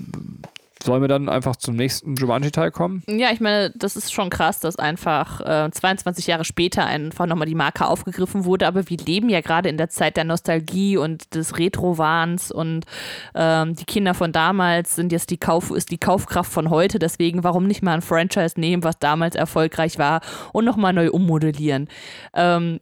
[0.86, 3.02] Sollen wir dann einfach zum nächsten Jumanji-Teil kommen?
[3.08, 7.48] Ja, ich meine, das ist schon krass, dass einfach äh, 22 Jahre später einfach nochmal
[7.48, 8.67] die Marke aufgegriffen wurde.
[8.67, 12.86] Aber wir leben ja gerade in der Zeit der Nostalgie und des Retro-Wahns und
[13.34, 17.00] ähm, die Kinder von damals sind jetzt die Kauf, ist die Kaufkraft von heute.
[17.00, 20.21] Deswegen, warum nicht mal ein Franchise nehmen, was damals erfolgreich war
[20.54, 21.88] und nochmal neu ummodellieren?
[22.36, 22.80] Ähm,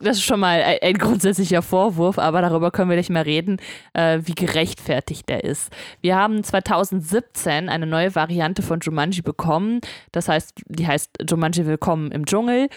[0.00, 3.58] das ist schon mal ein grundsätzlicher Vorwurf, aber darüber können wir nicht mehr reden,
[3.94, 5.72] äh, wie gerechtfertigt der ist.
[6.00, 9.80] Wir haben 2017 eine neue Variante von Jumanji bekommen.
[10.12, 12.68] Das heißt, die heißt Jumanji Willkommen im Dschungel.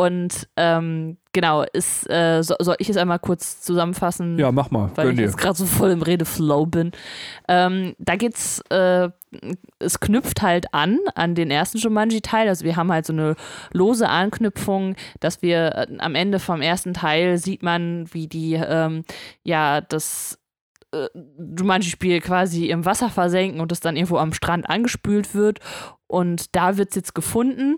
[0.00, 4.38] Und ähm, genau, ist, äh, so, soll ich es einmal kurz zusammenfassen?
[4.38, 4.90] Ja, mach mal.
[4.94, 6.92] Weil ich jetzt gerade so voll im Redeflow bin.
[7.48, 9.10] Ähm, da geht's, äh,
[9.78, 12.48] es knüpft halt an, an den ersten Jumanji-Teil.
[12.48, 13.36] Also wir haben halt so eine
[13.74, 19.04] lose Anknüpfung, dass wir äh, am Ende vom ersten Teil sieht man, wie die, ähm,
[19.42, 20.38] ja, das
[20.94, 21.08] äh,
[21.58, 25.58] Jumanji-Spiel quasi im Wasser versenken und es dann irgendwo am Strand angespült wird.
[26.06, 27.76] Und da wird es jetzt gefunden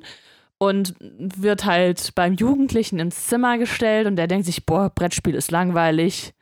[0.62, 5.51] und wird halt beim Jugendlichen ins Zimmer gestellt und der denkt sich, boah, Brettspiel ist
[5.51, 6.35] langweilig.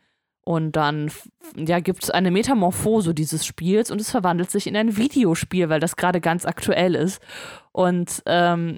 [0.43, 1.11] Und dann
[1.55, 5.79] ja, gibt es eine Metamorphose dieses Spiels und es verwandelt sich in ein Videospiel, weil
[5.79, 7.19] das gerade ganz aktuell ist.
[7.71, 8.77] Und ähm,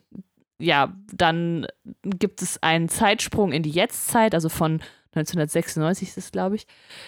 [0.59, 1.67] ja, dann
[2.05, 4.79] gibt es einen Zeitsprung in die Jetztzeit, also von
[5.13, 6.67] 1996 ist es, glaube ich,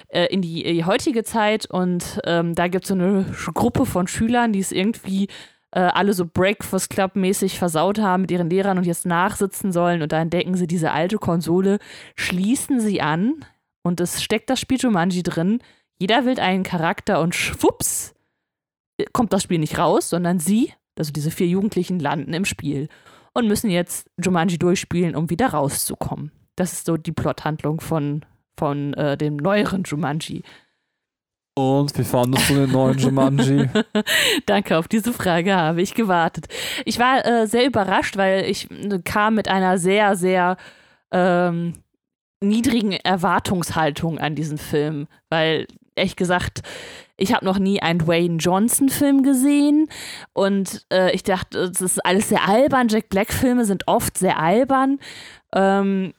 [0.09, 1.67] äh, in, die, die, heutige Zeit.
[1.67, 5.29] Und ähm, da gibt es so eine Gruppe von Schülern, die es irgendwie
[5.75, 10.11] äh, alle so Breakfast Club-mäßig versaut haben mit ihren Lehrern und jetzt nachsitzen sollen und
[10.11, 11.79] da entdecken sie diese alte Konsole,
[12.15, 13.45] schließen sie an
[13.83, 15.59] und es steckt das Spiel Jumanji drin.
[15.99, 18.15] Jeder will einen Charakter und schwupps
[19.11, 22.87] kommt das Spiel nicht raus, sondern sie, also diese vier Jugendlichen, landen im Spiel
[23.33, 26.31] und müssen jetzt Jumanji durchspielen, um wieder rauszukommen.
[26.55, 28.23] Das ist so die Plothandlung von,
[28.57, 30.43] von äh, dem neueren Jumanji.
[31.57, 33.69] Und wie fandest du den neuen Jumanji?
[34.45, 36.47] Danke, auf diese Frage habe ich gewartet.
[36.83, 40.57] Ich war äh, sehr überrascht, weil ich äh, kam mit einer sehr, sehr
[41.11, 41.75] ähm,
[42.41, 46.61] niedrigen Erwartungshaltung an diesen Film, weil ehrlich gesagt,
[47.15, 49.87] ich habe noch nie einen Wayne Johnson-Film gesehen
[50.33, 52.89] und äh, ich dachte, das ist alles sehr albern.
[52.89, 54.99] Jack Black-Filme sind oft sehr albern.
[55.53, 56.13] Ähm,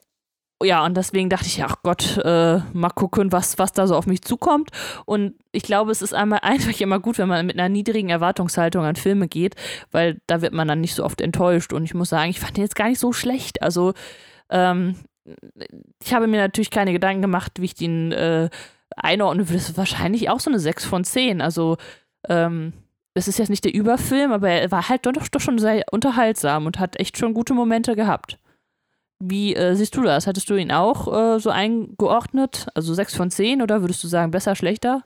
[0.63, 4.07] ja, und deswegen dachte ich, ach Gott, äh, mal gucken, was, was da so auf
[4.07, 4.71] mich zukommt.
[5.05, 8.85] Und ich glaube, es ist einmal einfach immer gut, wenn man mit einer niedrigen Erwartungshaltung
[8.85, 9.55] an Filme geht,
[9.91, 11.73] weil da wird man dann nicht so oft enttäuscht.
[11.73, 13.63] Und ich muss sagen, ich fand den jetzt gar nicht so schlecht.
[13.63, 13.93] Also,
[14.49, 14.97] ähm,
[16.03, 18.49] ich habe mir natürlich keine Gedanken gemacht, wie ich den äh,
[18.97, 19.59] einordnen würde.
[19.59, 21.43] Das ist wahrscheinlich auch so eine 6 von 10.
[21.43, 21.77] Also,
[22.29, 22.73] ähm,
[23.13, 26.67] es ist jetzt nicht der Überfilm, aber er war halt doch, doch schon sehr unterhaltsam
[26.67, 28.39] und hat echt schon gute Momente gehabt.
[29.19, 30.27] Wie äh, siehst du das?
[30.27, 32.67] Hattest du ihn auch äh, so eingeordnet?
[32.75, 35.03] Also 6 von 10 oder würdest du sagen besser, schlechter?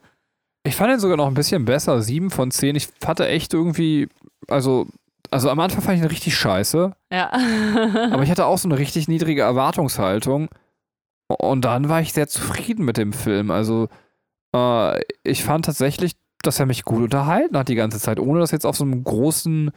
[0.63, 2.75] Ich fand ihn sogar noch ein bisschen besser, 7 von 10.
[2.75, 4.09] Ich hatte echt irgendwie,
[4.47, 4.87] also,
[5.31, 6.91] also am Anfang fand ich ihn richtig scheiße.
[7.11, 7.31] Ja.
[8.11, 10.49] aber ich hatte auch so eine richtig niedrige Erwartungshaltung.
[11.27, 13.49] Und dann war ich sehr zufrieden mit dem Film.
[13.49, 13.87] Also,
[14.53, 18.51] äh, ich fand tatsächlich, dass er mich gut unterhalten hat die ganze Zeit, ohne das
[18.51, 19.71] jetzt auf so einem großen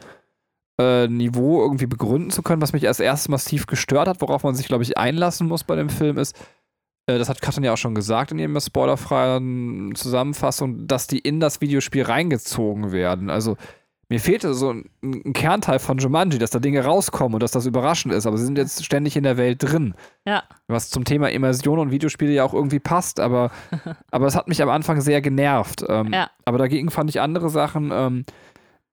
[0.79, 2.61] äh, Niveau irgendwie begründen zu können.
[2.61, 5.75] Was mich als erstes massiv gestört hat, worauf man sich, glaube ich, einlassen muss bei
[5.75, 6.35] dem Film, ist,
[7.07, 11.39] äh, das hat Katrin ja auch schon gesagt in ihrer spoilerfreien Zusammenfassung, dass die in
[11.39, 13.29] das Videospiel reingezogen werden.
[13.29, 13.57] Also
[14.07, 17.65] mir fehlte so ein, ein, Kernteil von Jumanji, dass da Dinge rauskommen und dass das
[17.65, 19.95] überraschend ist, aber sie sind jetzt ständig in der Welt drin.
[20.27, 20.43] Ja.
[20.67, 23.49] Was zum Thema Immersion und Videospiele ja auch irgendwie passt, aber,
[24.11, 25.83] aber es hat mich am Anfang sehr genervt.
[25.87, 26.29] Ähm, ja.
[26.45, 28.25] Aber dagegen fand ich andere Sachen, ähm,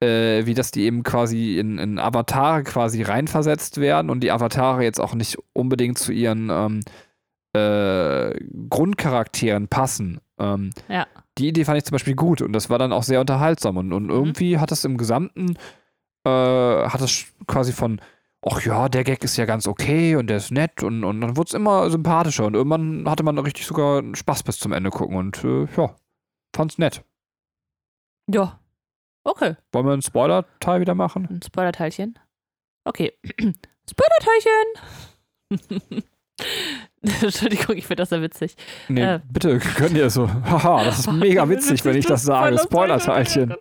[0.03, 4.83] äh, wie dass die eben quasi in, in, Avatare quasi reinversetzt werden und die Avatare
[4.83, 6.81] jetzt auch nicht unbedingt zu ihren ähm,
[7.55, 8.35] äh,
[8.69, 10.21] Grundcharakteren passen.
[10.39, 11.07] Ähm, ja
[11.39, 13.93] die Idee fand ich zum Beispiel gut und das war dann auch sehr unterhaltsam und,
[13.93, 14.11] und mhm.
[14.11, 15.57] irgendwie hat es im Gesamten,
[16.25, 18.01] äh, hat es quasi von,
[18.43, 21.37] ach ja, der Gag ist ja ganz okay und der ist nett und, und dann
[21.37, 25.17] wurde es immer sympathischer und irgendwann hatte man richtig sogar Spaß bis zum Ende gucken
[25.17, 25.95] und äh, ja,
[26.55, 27.03] fand's nett.
[28.31, 28.61] Ja,
[29.25, 29.57] okay.
[29.73, 31.29] Wollen wir einen Spoiler-Teil wieder machen?
[31.31, 32.19] Ein Spoiler-Teilchen?
[32.85, 33.13] Okay.
[33.91, 34.65] Spoiler-Teilchen!
[37.03, 38.55] Entschuldigung, ich finde das sehr witzig.
[38.89, 39.21] Nee, äh.
[39.31, 40.29] bitte, könnt ihr so.
[40.45, 42.59] Haha, das ist mega witzig, wenn ich das sage.
[42.59, 43.55] Spoiler-Teilchen.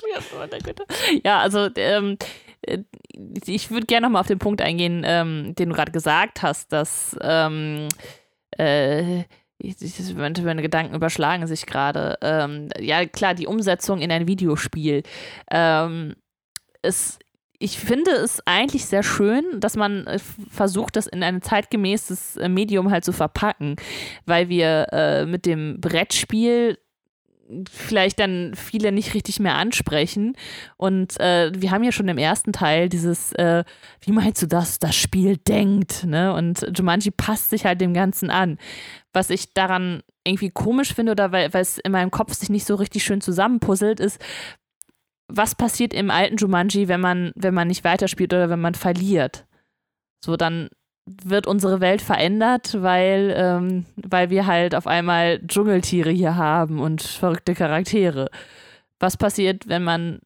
[1.23, 2.17] Ja, also, ähm,
[2.61, 2.79] äh,
[3.45, 7.17] ich würde gerne nochmal auf den Punkt eingehen, ähm, den du gerade gesagt hast, dass,
[7.21, 7.87] ähm,
[8.57, 9.23] äh,
[10.15, 12.17] meine Gedanken überschlagen sich gerade.
[12.21, 15.03] Ähm, ja, klar, die Umsetzung in ein Videospiel.
[15.49, 16.15] Ähm,
[16.81, 17.19] es
[17.61, 20.19] ich finde es eigentlich sehr schön, dass man äh,
[20.49, 23.75] versucht, das in ein zeitgemäßes äh, Medium halt zu verpacken,
[24.25, 26.79] weil wir äh, mit dem Brettspiel
[27.69, 30.35] vielleicht dann viele nicht richtig mehr ansprechen.
[30.77, 33.63] Und äh, wir haben ja schon im ersten Teil dieses, äh,
[34.01, 36.33] wie meinst du das, das Spiel denkt, ne?
[36.33, 38.57] Und Jumanji passt sich halt dem Ganzen an.
[39.13, 42.75] Was ich daran irgendwie komisch finde oder weil, es in meinem Kopf sich nicht so
[42.75, 44.19] richtig schön zusammenpuzzelt, ist,
[45.27, 49.45] was passiert im alten Jumanji, wenn man, wenn man nicht weiterspielt oder wenn man verliert.
[50.23, 50.69] So, dann
[51.05, 57.01] wird unsere Welt verändert, weil, ähm, weil wir halt auf einmal Dschungeltiere hier haben und
[57.01, 58.29] verrückte Charaktere.
[58.99, 60.19] Was passiert, wenn man,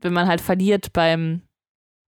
[0.00, 1.42] wenn man halt verliert beim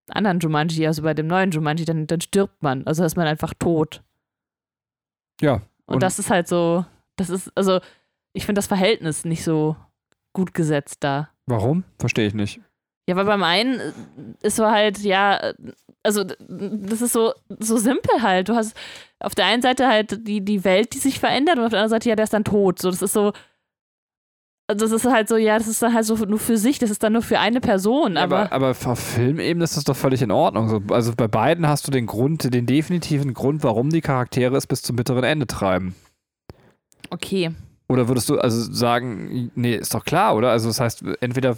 [0.09, 2.87] anderen Jumanji, also bei dem neuen Jumanji, dann, dann stirbt man.
[2.87, 4.03] Also ist man einfach tot.
[5.41, 5.63] Ja.
[5.87, 6.85] Und, und das ist halt so,
[7.17, 7.81] das ist, also
[8.33, 9.77] ich finde das Verhältnis nicht so
[10.33, 11.31] gut gesetzt da.
[11.47, 11.85] Warum?
[11.99, 12.61] Verstehe ich nicht.
[13.09, 13.81] Ja, weil beim einen
[14.43, 15.53] ist so halt, ja,
[16.07, 18.49] also das ist so, so simpel halt.
[18.49, 18.77] Du hast
[19.21, 21.91] auf der einen Seite halt die, die Welt, die sich verändert und auf der anderen
[21.91, 22.81] Seite, ja, der ist dann tot.
[22.81, 23.33] So, das ist so,
[24.69, 26.91] also das ist halt so, ja, das ist dann halt so nur für sich, das
[26.91, 28.17] ist dann nur für eine Person.
[28.17, 30.91] Aber, aber, aber auf Filmebene ist das doch völlig in Ordnung.
[30.91, 34.83] also bei beiden hast du den Grund, den definitiven Grund, warum die Charaktere es bis
[34.83, 35.95] zum bitteren Ende treiben.
[37.11, 37.51] Okay.
[37.89, 40.51] Oder würdest du also sagen, nee, ist doch klar, oder?
[40.51, 41.57] Also das heißt, entweder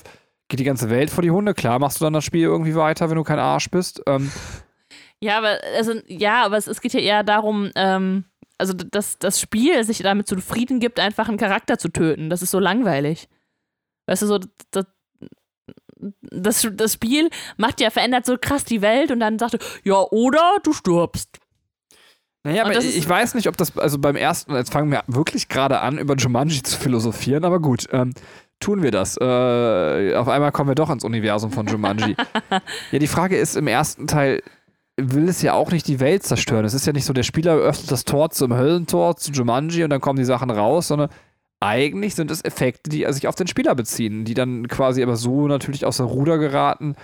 [0.48, 3.08] geht die ganze Welt vor die Hunde, klar machst du dann das Spiel irgendwie weiter,
[3.10, 4.02] wenn du kein Arsch bist.
[4.06, 4.30] Ähm.
[5.20, 8.24] Ja, aber also ja, aber es, es geht ja eher darum, ähm,
[8.56, 12.30] also dass das Spiel sich damit zufrieden gibt, einfach einen Charakter zu töten.
[12.30, 13.28] Das ist so langweilig.
[14.06, 14.38] Weißt du, so
[14.70, 14.86] das,
[16.22, 20.00] das, das Spiel macht ja, verändert so krass die Welt und dann sagt er, ja,
[20.10, 21.38] oder du stirbst.
[22.44, 25.80] Naja, aber ich weiß nicht, ob das, also beim ersten, jetzt fangen wir wirklich gerade
[25.80, 28.14] an, über Jumanji zu philosophieren, aber gut, ähm,
[28.60, 29.16] tun wir das.
[29.16, 32.16] Äh, auf einmal kommen wir doch ins Universum von Jumanji.
[32.92, 34.42] ja, die Frage ist, im ersten Teil
[34.96, 36.64] will es ja auch nicht die Welt zerstören.
[36.64, 39.90] Es ist ja nicht so, der Spieler öffnet das Tor zum Höllentor, zu Jumanji und
[39.90, 41.08] dann kommen die Sachen raus, sondern
[41.60, 45.46] eigentlich sind es Effekte, die sich auf den Spieler beziehen, die dann quasi aber so
[45.48, 46.96] natürlich aus der Ruder geraten,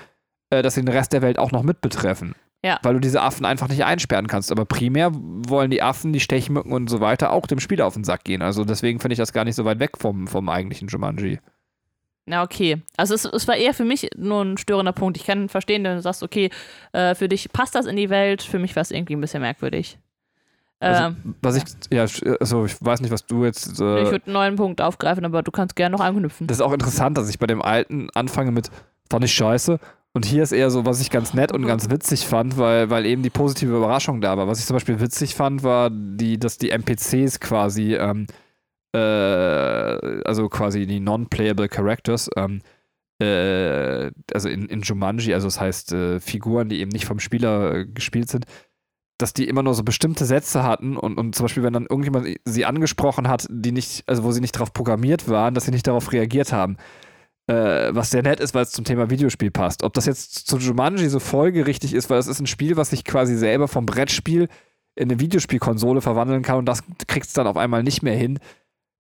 [0.51, 2.35] äh, dass sie den Rest der Welt auch noch mit betreffen.
[2.65, 2.81] Ja.
[2.83, 4.51] Weil du diese Affen einfach nicht einsperren kannst.
[4.51, 8.05] Aber primär wollen die Affen, die Stechmücken und so weiter auch dem Spieler auf den
[8.05, 8.41] Sack gehen.
[8.41, 11.41] Also deswegen finde ich das gar nicht so weit weg vom, vom eigentlichen Jumanji.
[12.25, 12.81] Na, okay.
[12.97, 15.19] Also es, es war eher für mich nur ein störender Punkt.
[15.19, 16.49] Ich kann verstehen, wenn du sagst, okay,
[16.93, 19.43] äh, für dich passt das in die Welt, für mich war es irgendwie ein bisschen
[19.43, 19.99] merkwürdig.
[20.81, 22.07] Also, ähm, was ich, ja,
[22.41, 23.79] also ich weiß nicht, was du jetzt.
[23.79, 26.47] Äh, ich würde einen neuen Punkt aufgreifen, aber du kannst gerne noch anknüpfen.
[26.47, 28.71] Das ist auch interessant, dass ich bei dem alten anfange mit,
[29.11, 29.79] fand ich scheiße
[30.15, 33.05] und hier ist eher so, was ich ganz nett und ganz witzig fand, weil, weil
[33.05, 34.47] eben die positive Überraschung da war.
[34.47, 38.27] Was ich zum Beispiel witzig fand, war, die, dass die NPCs quasi, ähm,
[38.95, 42.63] äh, also quasi die non-playable Characters, ähm,
[43.21, 47.75] äh, also in, in Jumanji, also das heißt äh, Figuren, die eben nicht vom Spieler
[47.75, 48.47] äh, gespielt sind,
[49.19, 52.29] dass die immer nur so bestimmte Sätze hatten und, und zum Beispiel, wenn dann irgendjemand
[52.45, 55.89] sie angesprochen hat, die nicht, also wo sie nicht darauf programmiert waren, dass sie nicht
[55.89, 56.77] darauf reagiert haben
[57.47, 59.83] äh, was sehr nett ist, weil es zum Thema Videospiel passt.
[59.83, 63.05] Ob das jetzt zu Jumanji so folgerichtig ist, weil es ist ein Spiel, was sich
[63.05, 64.49] quasi selber vom Brettspiel
[64.97, 68.39] in eine Videospielkonsole verwandeln kann und das kriegt es dann auf einmal nicht mehr hin.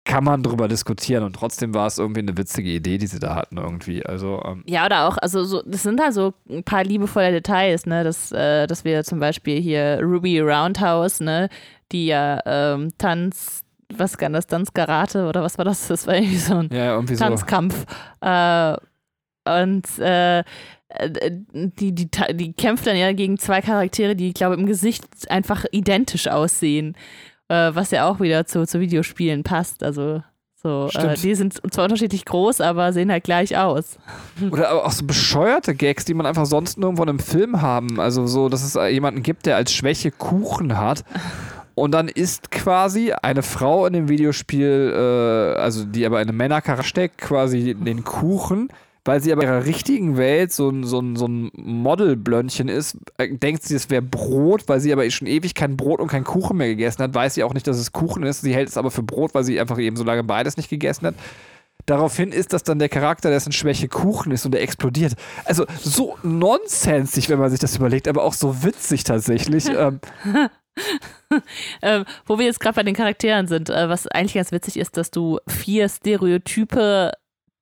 [0.06, 3.36] kann man drüber diskutieren und trotzdem war es irgendwie eine witzige Idee, die sie da
[3.36, 4.04] hatten irgendwie.
[4.06, 7.86] Also ähm, Ja, oder auch, also so, das sind da so ein paar liebevolle Details,
[7.86, 11.50] ne, dass, äh, dass wir zum Beispiel hier Ruby Roundhouse, ne,
[11.92, 15.88] die ja ähm, Tanz, was kann das, Tanzkarate oder was war das?
[15.88, 17.26] Das war irgendwie so ein ja, irgendwie so.
[17.26, 17.86] Tanzkampf.
[18.22, 18.78] Äh,
[19.46, 20.44] und äh,
[21.54, 25.66] die, die, die kämpft dann ja gegen zwei Charaktere, die, ich glaube, im Gesicht einfach
[25.72, 26.96] identisch aussehen.
[27.48, 29.84] Äh, was ja auch wieder zu, zu Videospielen passt.
[29.84, 30.22] Also
[30.62, 33.98] so, äh, die sind zwar unterschiedlich groß, aber sehen halt gleich aus.
[34.52, 38.00] Oder aber auch so bescheuerte Gags, die man einfach sonst nirgendwo in einem Film haben.
[38.00, 41.04] Also so, dass es jemanden gibt, der als Schwäche Kuchen hat.
[41.80, 46.38] Und dann ist quasi eine Frau in dem Videospiel, äh, also die aber in einem
[46.38, 48.70] Männerkarre steckt, quasi den Kuchen,
[49.06, 52.98] weil sie aber in ihrer richtigen Welt so ein, so ein, so ein Modelblönnchen ist,
[53.18, 56.24] äh, denkt sie, es wäre Brot, weil sie aber schon ewig kein Brot und kein
[56.24, 58.42] Kuchen mehr gegessen hat, weiß sie auch nicht, dass es Kuchen ist.
[58.42, 61.08] Sie hält es aber für Brot, weil sie einfach eben so lange beides nicht gegessen
[61.08, 61.16] hat.
[61.86, 65.16] Daraufhin ist das dann der Charakter, dessen Schwäche Kuchen ist und der explodiert.
[65.46, 69.68] Also so nonsensig, wenn man sich das überlegt, aber auch so witzig tatsächlich.
[69.76, 70.00] ähm,
[71.84, 74.98] Ähm, wo wir jetzt gerade bei den Charakteren sind, äh, was eigentlich ganz witzig ist,
[74.98, 77.12] dass du vier Stereotype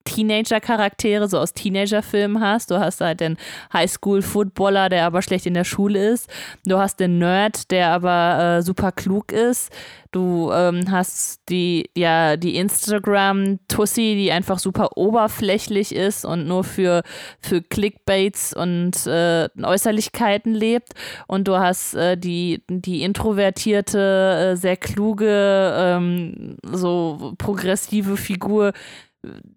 [0.07, 2.71] Teenager-Charaktere, so aus Teenager-Filmen hast.
[2.71, 3.37] Du hast halt den
[3.73, 6.29] Highschool-Footballer, der aber schlecht in der Schule ist.
[6.65, 9.71] Du hast den Nerd, der aber äh, super klug ist.
[10.11, 17.03] Du ähm, hast die, ja, die Instagram-Tussi, die einfach super oberflächlich ist und nur für,
[17.41, 20.93] für Clickbaits und äh, Äußerlichkeiten lebt.
[21.27, 28.71] Und du hast äh, die, die introvertierte, äh, sehr kluge, ähm, so progressive Figur,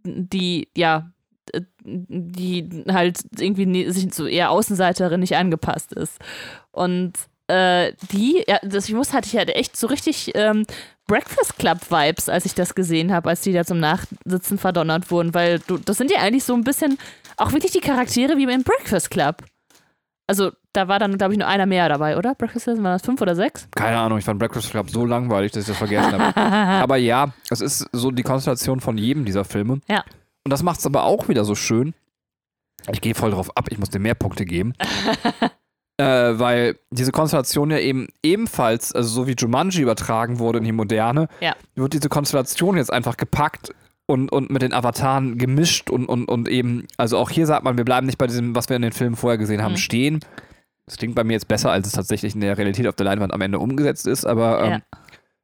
[0.04, 1.10] die, ja,
[1.84, 6.18] die halt irgendwie sich so eher Außenseiterin nicht angepasst ist.
[6.70, 7.14] Und
[7.48, 10.64] äh, die, ja, das, ich muss, hatte ich halt echt so richtig ähm,
[11.06, 15.34] Breakfast Club Vibes, als ich das gesehen habe, als die da zum Nachsitzen verdonnert wurden,
[15.34, 16.98] weil du, das sind ja eigentlich so ein bisschen
[17.36, 19.42] auch wirklich die Charaktere wie im Breakfast Club.
[20.30, 22.36] Also da war dann, glaube ich, nur einer mehr dabei, oder?
[22.36, 23.66] Breakfast Club, waren das fünf oder sechs?
[23.74, 26.36] keine Ahnung, ich fand Breakfast Club so langweilig, dass ich das vergessen habe.
[26.84, 29.80] aber ja, es ist so die Konstellation von jedem dieser Filme.
[29.88, 30.04] Ja.
[30.44, 31.94] Und das macht es aber auch wieder so schön.
[32.92, 34.72] Ich gehe voll drauf ab, ich muss dir mehr Punkte geben.
[35.96, 40.70] äh, weil diese Konstellation ja eben ebenfalls, also so wie Jumanji übertragen wurde in die
[40.70, 41.56] Moderne, Ja.
[41.74, 43.74] wird diese Konstellation jetzt einfach gepackt
[44.10, 47.76] und, und mit den Avataren gemischt und, und, und eben, also auch hier sagt man,
[47.78, 49.78] wir bleiben nicht bei diesem, was wir in den Filmen vorher gesehen haben, Mhm.
[49.78, 50.20] stehen.
[50.86, 53.32] Das klingt bei mir jetzt besser, als es tatsächlich in der Realität auf der Leinwand
[53.32, 54.80] am Ende umgesetzt ist, aber ähm, Ja.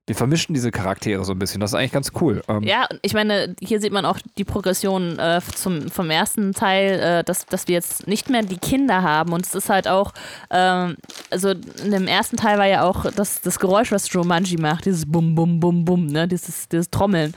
[0.09, 1.61] wir vermischen diese Charaktere so ein bisschen.
[1.61, 2.43] Das ist eigentlich ganz cool.
[2.49, 7.01] Ähm, Ja, ich meine, hier sieht man auch die Progression äh, zum, vom ersten Teil,
[7.01, 9.33] äh, dass, dass wir jetzt nicht mehr die Kinder haben.
[9.33, 10.13] Und es ist halt auch,
[10.51, 10.97] ähm,
[11.31, 15.07] also in dem ersten Teil war ja auch das, das Geräusch, was Jumanji macht, dieses
[15.07, 16.27] Bum, Bum, Bum, Bum, ne?
[16.29, 17.35] dieses, dieses Trommeln.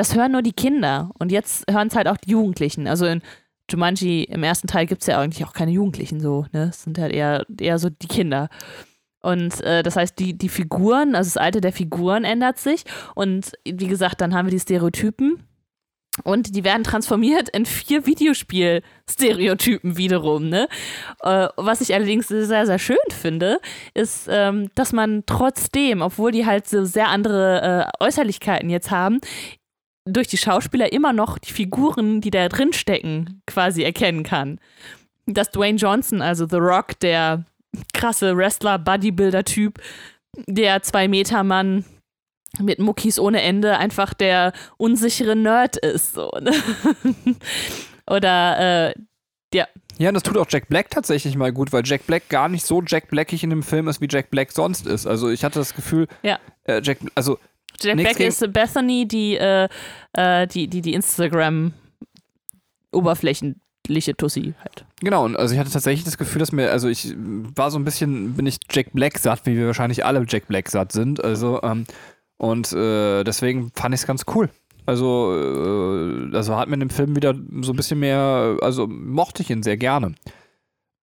[0.00, 1.10] Das hören nur die Kinder.
[1.18, 2.88] Und jetzt hören es halt auch die Jugendlichen.
[2.88, 3.20] Also in
[3.70, 6.46] Jumanji im ersten Teil gibt es ja eigentlich auch keine Jugendlichen so.
[6.52, 6.70] Ne?
[6.70, 8.48] Es sind halt eher, eher so die Kinder.
[9.20, 12.84] Und äh, das heißt, die, die Figuren, also das Alter der Figuren ändert sich.
[13.14, 15.42] Und wie gesagt, dann haben wir die Stereotypen.
[16.24, 20.48] Und die werden transformiert in vier Videospiel-Stereotypen wiederum.
[20.48, 20.66] Ne?
[21.22, 23.60] Äh, was ich allerdings sehr, sehr schön finde,
[23.92, 29.20] ist, ähm, dass man trotzdem, obwohl die halt so sehr andere äh, Äußerlichkeiten jetzt haben,
[30.04, 34.58] durch die Schauspieler immer noch die Figuren, die da drin stecken, quasi erkennen kann.
[35.26, 37.44] Dass Dwayne Johnson, also The Rock, der
[37.92, 39.78] krasse Wrestler, Bodybuilder-Typ,
[40.46, 41.84] der Zwei-Meter-Mann
[42.58, 46.14] mit Muckis ohne Ende einfach der unsichere Nerd ist.
[46.14, 46.52] So, ne?
[48.08, 48.94] Oder äh,
[49.98, 52.64] Ja, und das tut auch Jack Black tatsächlich mal gut, weil Jack Black gar nicht
[52.64, 55.06] so Jack Blackig in dem Film ist, wie Jack Black sonst ist.
[55.06, 56.38] Also ich hatte das Gefühl, Ja.
[56.64, 57.38] äh, Jack, also
[57.82, 59.68] Jack Black gegen- ist Bethany, die, äh,
[60.12, 60.94] äh, die, die, die
[62.92, 64.84] Instagram-oberflächliche Tussi halt.
[65.00, 67.84] Genau, und also ich hatte tatsächlich das Gefühl, dass mir, also ich war so ein
[67.84, 71.22] bisschen, bin ich Jack Black satt, wie wir wahrscheinlich alle Jack Black satt sind.
[71.24, 71.86] Also, ähm,
[72.36, 74.48] und äh, deswegen fand ich es ganz cool.
[74.86, 75.34] Also,
[76.32, 79.50] äh, also hat mir in dem Film wieder so ein bisschen mehr, also mochte ich
[79.50, 80.14] ihn sehr gerne.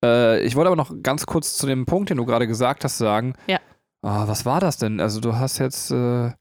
[0.04, 2.98] Äh, ich wollte aber noch ganz kurz zu dem Punkt, den du gerade gesagt hast,
[2.98, 3.34] sagen.
[3.48, 3.60] Ja.
[4.04, 5.00] Ah, was war das denn?
[5.00, 6.32] Also du hast jetzt, äh,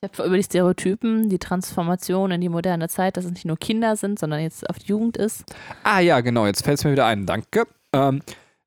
[0.00, 3.56] Ich habe über die Stereotypen, die Transformation in die moderne Zeit, dass es nicht nur
[3.56, 5.44] Kinder sind, sondern jetzt auf die Jugend ist.
[5.84, 7.24] Ah ja, genau, jetzt fällt es mir wieder ein.
[7.24, 7.64] Danke.
[7.94, 8.20] Ähm,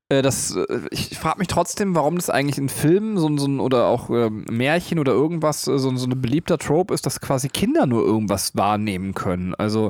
[0.10, 3.86] äh, das, äh, ich frage mich trotzdem, warum das eigentlich in Filmen so, so oder
[3.86, 7.86] auch ähm, Märchen oder irgendwas äh, so, so ein beliebter Trope ist, dass quasi Kinder
[7.86, 9.54] nur irgendwas wahrnehmen können.
[9.54, 9.90] Also,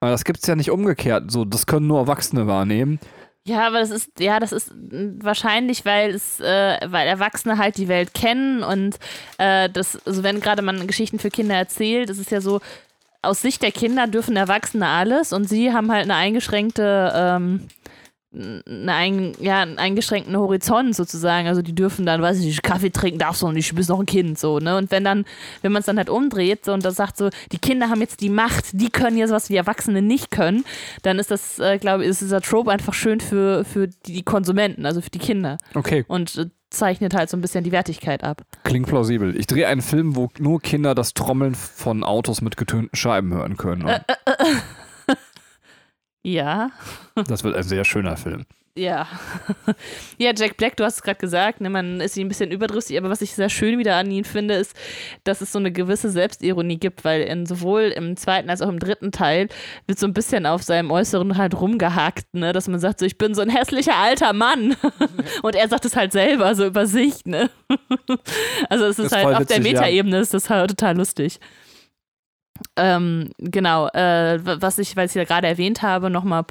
[0.00, 1.32] äh, das gibt es ja nicht umgekehrt.
[1.32, 3.00] So, das können nur Erwachsene wahrnehmen.
[3.50, 4.72] Ja, aber das ist, ja, das ist
[5.18, 9.00] wahrscheinlich, weil es, äh, weil Erwachsene halt die Welt kennen und
[9.38, 12.60] äh, das, also wenn gerade man Geschichten für Kinder erzählt, ist es ja so,
[13.22, 17.66] aus Sicht der Kinder dürfen Erwachsene alles und sie haben halt eine eingeschränkte ähm,
[18.32, 21.48] einen, ja, einen eingeschränkten Horizont sozusagen.
[21.48, 23.88] Also die dürfen dann, weiß ich nicht, Kaffee trinken darfst du noch nicht, du bist
[23.88, 24.76] noch ein Kind, so, ne?
[24.76, 25.24] Und wenn dann,
[25.62, 28.20] wenn man es dann halt umdreht so, und das sagt so, die Kinder haben jetzt
[28.20, 30.64] die Macht, die können jetzt was die Erwachsene nicht können,
[31.02, 34.86] dann ist das, äh, glaube ich, ist dieser Trope einfach schön für, für die Konsumenten,
[34.86, 35.58] also für die Kinder.
[35.74, 36.04] Okay.
[36.06, 38.42] Und äh, zeichnet halt so ein bisschen die Wertigkeit ab.
[38.62, 39.36] Klingt plausibel.
[39.36, 43.56] Ich drehe einen Film, wo nur Kinder das Trommeln von Autos mit getönten Scheiben hören
[43.56, 43.88] können.
[43.88, 44.56] Äh, äh, äh.
[46.22, 46.70] Ja.
[47.14, 48.44] Das wird ein sehr schöner Film.
[48.76, 49.08] Ja.
[50.18, 52.96] ja, Jack Black, du hast es gerade gesagt, ne, man ist ihm ein bisschen überdrüssig,
[52.96, 54.76] aber was ich sehr schön wieder an ihn finde, ist,
[55.24, 58.78] dass es so eine gewisse Selbstironie gibt, weil in sowohl im zweiten als auch im
[58.78, 59.48] dritten Teil
[59.86, 63.18] wird so ein bisschen auf seinem Äußeren halt rumgehakt, ne, dass man sagt, so, ich
[63.18, 64.76] bin so ein hässlicher alter Mann.
[65.42, 67.50] Und er sagt es halt selber, so über sich, ne.
[68.68, 70.22] also es ist, ist halt auf der Metaebene ja.
[70.22, 71.40] ist das halt total lustig.
[72.76, 76.44] Ähm, genau, äh, was ich, weil ich ja gerade erwähnt habe, nochmal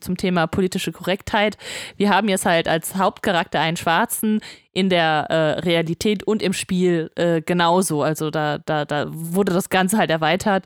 [0.00, 1.56] zum Thema politische Korrektheit.
[1.96, 4.40] Wir haben jetzt halt als Hauptcharakter einen Schwarzen
[4.72, 8.02] in der äh, Realität und im Spiel äh, genauso.
[8.02, 10.64] Also da, da, da wurde das Ganze halt erweitert.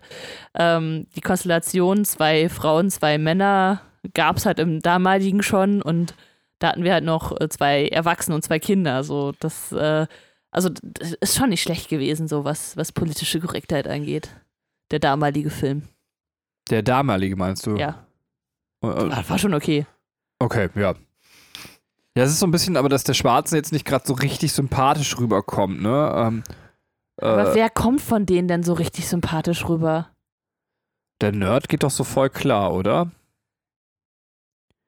[0.55, 3.83] Ähm, die Konstellation, zwei Frauen, zwei Männer,
[4.15, 6.15] gab es halt im damaligen schon und
[6.59, 9.05] da hatten wir halt noch äh, zwei Erwachsene und zwei Kinder.
[9.05, 10.07] So, das, äh,
[10.51, 14.31] also das ist schon nicht schlecht gewesen, so was, was politische Korrektheit angeht
[14.91, 15.83] der damalige Film.
[16.71, 17.77] Der damalige meinst du?
[17.77, 18.07] Ja.
[18.85, 19.87] Uh, war schon okay.
[20.39, 20.95] Okay, ja.
[22.17, 24.53] Ja, es ist so ein bisschen, aber dass der Schwarze jetzt nicht gerade so richtig
[24.53, 26.13] sympathisch rüberkommt, ne?
[26.17, 26.43] Ähm,
[27.17, 30.11] aber äh, wer kommt von denen denn so richtig sympathisch rüber?
[31.21, 33.11] Der Nerd geht doch so voll klar, oder?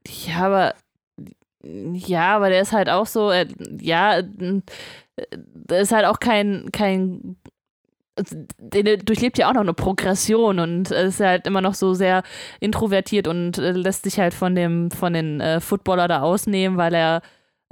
[0.06, 0.74] Ja, aber
[1.62, 3.46] ja, aber der ist halt auch so, äh,
[3.80, 7.36] ja, der ist halt auch kein, kein
[8.16, 12.22] der durchlebt ja auch noch eine Progression und ist halt immer noch so sehr
[12.60, 16.94] introvertiert und äh, lässt sich halt von dem von den äh, Footballer da ausnehmen, weil
[16.94, 17.22] er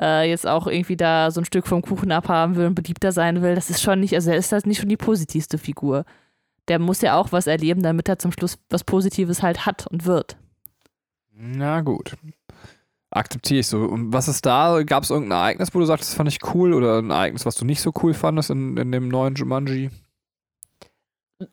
[0.00, 3.42] äh, jetzt auch irgendwie da so ein Stück vom Kuchen abhaben will und beliebter sein
[3.42, 3.54] will.
[3.54, 6.04] Das ist schon nicht, also er ist halt nicht schon die positivste Figur.
[6.68, 10.04] Der muss ja auch was erleben, damit er zum Schluss was Positives halt hat und
[10.04, 10.36] wird.
[11.32, 12.14] Na gut.
[13.10, 13.78] Akzeptiere ich so.
[13.78, 14.82] Und was ist da?
[14.82, 17.54] Gab es irgendein Ereignis, wo du sagst, das fand ich cool oder ein Ereignis, was
[17.56, 19.90] du nicht so cool fandest in, in dem neuen Jumanji?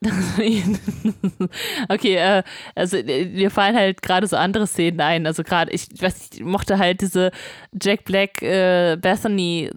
[1.90, 5.28] okay, äh, also äh, mir fallen halt gerade so andere Szenen ein.
[5.28, 7.32] Also gerade, ich weiß, ich mochte halt diese
[7.80, 9.70] Jack Black äh, Bethany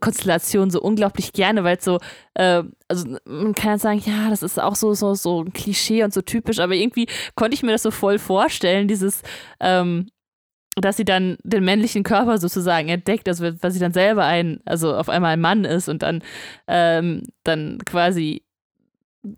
[0.00, 1.98] Konstellation so unglaublich gerne, weil so,
[2.34, 6.02] äh, also man kann ja sagen, ja, das ist auch so, so, so ein Klischee
[6.02, 9.22] und so typisch, aber irgendwie konnte ich mir das so voll vorstellen, dieses,
[9.60, 10.08] ähm,
[10.76, 14.94] dass sie dann den männlichen Körper sozusagen entdeckt, also weil sie dann selber ein, also
[14.94, 16.22] auf einmal ein Mann ist und dann,
[16.68, 18.45] ähm, dann quasi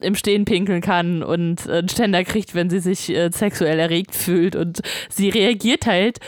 [0.00, 4.14] im Stehen pinkeln kann und äh, einen Ständer kriegt, wenn sie sich äh, sexuell erregt
[4.14, 4.56] fühlt.
[4.56, 6.18] Und sie reagiert halt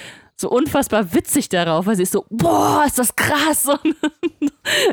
[0.40, 3.68] so unfassbar witzig darauf, weil sie ist so, boah, ist das krass.
[3.82, 3.96] Und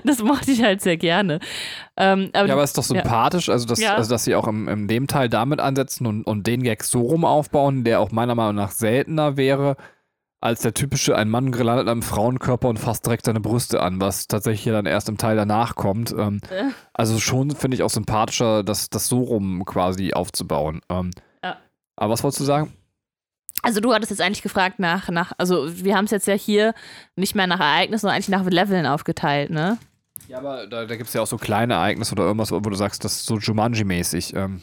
[0.03, 1.39] das mochte ich halt sehr gerne.
[1.95, 3.53] Ähm, aber, ja, aber es ist doch sympathisch, ja.
[3.53, 3.95] also, dass, ja.
[3.95, 7.01] also dass sie auch im, in dem Teil damit ansetzen und, und den Gag so
[7.01, 9.77] rum aufbauen, der auch meiner Meinung nach seltener wäre
[10.39, 14.27] als der typische ein Mann gelandet am Frauenkörper und fasst direkt seine Brüste an, was
[14.27, 16.11] tatsächlich dann erst im Teil danach kommt.
[16.11, 16.65] Ähm, äh.
[16.93, 20.81] Also schon finde ich auch sympathischer, das, das so rum quasi aufzubauen.
[20.89, 21.11] Ähm,
[21.43, 21.57] ja.
[21.95, 22.73] Aber was wolltest du sagen?
[23.63, 26.75] Also du hattest jetzt eigentlich gefragt nach, nach also wir haben es jetzt ja hier
[27.15, 29.79] nicht mehr nach Ereignissen, sondern eigentlich nach Leveln aufgeteilt, ne?
[30.27, 32.75] Ja, aber da, da gibt es ja auch so kleine Ereignisse oder irgendwas, wo du
[32.75, 34.35] sagst, das ist so Jumanji-mäßig.
[34.35, 34.61] Ähm.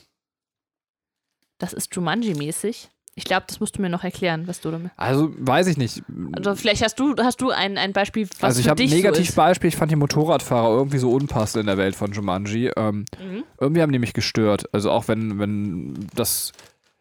[1.58, 2.88] Das ist Jumanji-mäßig?
[3.16, 4.90] Ich glaube, das musst du mir noch erklären, was du damit.
[4.96, 6.02] Also, weiß ich nicht.
[6.32, 9.70] Also, vielleicht hast du, hast du ein, ein Beispiel, was Also, ich habe ein Negativbeispiel.
[9.70, 12.72] So ich fand die Motorradfahrer irgendwie so unpassend in der Welt von Jumanji.
[12.76, 13.44] Ähm, mhm.
[13.60, 14.64] Irgendwie haben die mich gestört.
[14.72, 16.52] Also, auch wenn, wenn das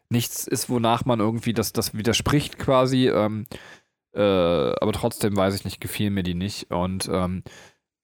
[0.09, 3.09] nichts ist, wonach man irgendwie das, das widerspricht quasi.
[3.09, 3.45] Ähm,
[4.14, 6.72] äh, aber trotzdem, weiß ich nicht, gefielen mir die nicht.
[6.72, 7.43] Und ähm,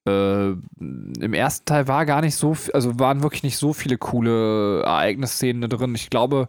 [0.06, 4.82] äh, im ersten Teil war gar nicht so, also waren wirklich nicht so viele coole
[4.82, 5.94] Ereignisszenen drin.
[5.94, 6.48] Ich glaube,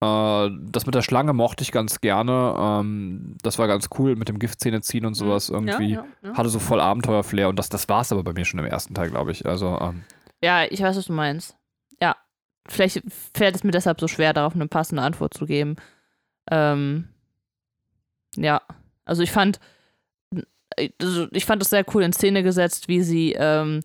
[0.00, 2.54] äh, das mit der Schlange mochte ich ganz gerne.
[2.58, 5.14] Ähm, das war ganz cool mit dem Giftzähne ziehen und mhm.
[5.14, 5.92] sowas irgendwie.
[5.92, 6.36] Ja, ja, ja.
[6.36, 8.94] Hatte so voll Abenteuerflair und das, das war es aber bei mir schon im ersten
[8.94, 9.46] Teil, glaube ich.
[9.46, 10.04] Also, ähm,
[10.42, 11.56] ja, ich weiß, was du meinst.
[12.00, 12.16] Ja.
[12.68, 13.02] Vielleicht
[13.34, 15.76] fällt es mir deshalb so schwer, darauf eine passende Antwort zu geben.
[16.50, 17.08] Ähm,
[18.36, 18.60] ja.
[19.04, 19.60] Also ich fand,
[21.00, 23.82] also ich fand das sehr cool in Szene gesetzt, wie sie ähm,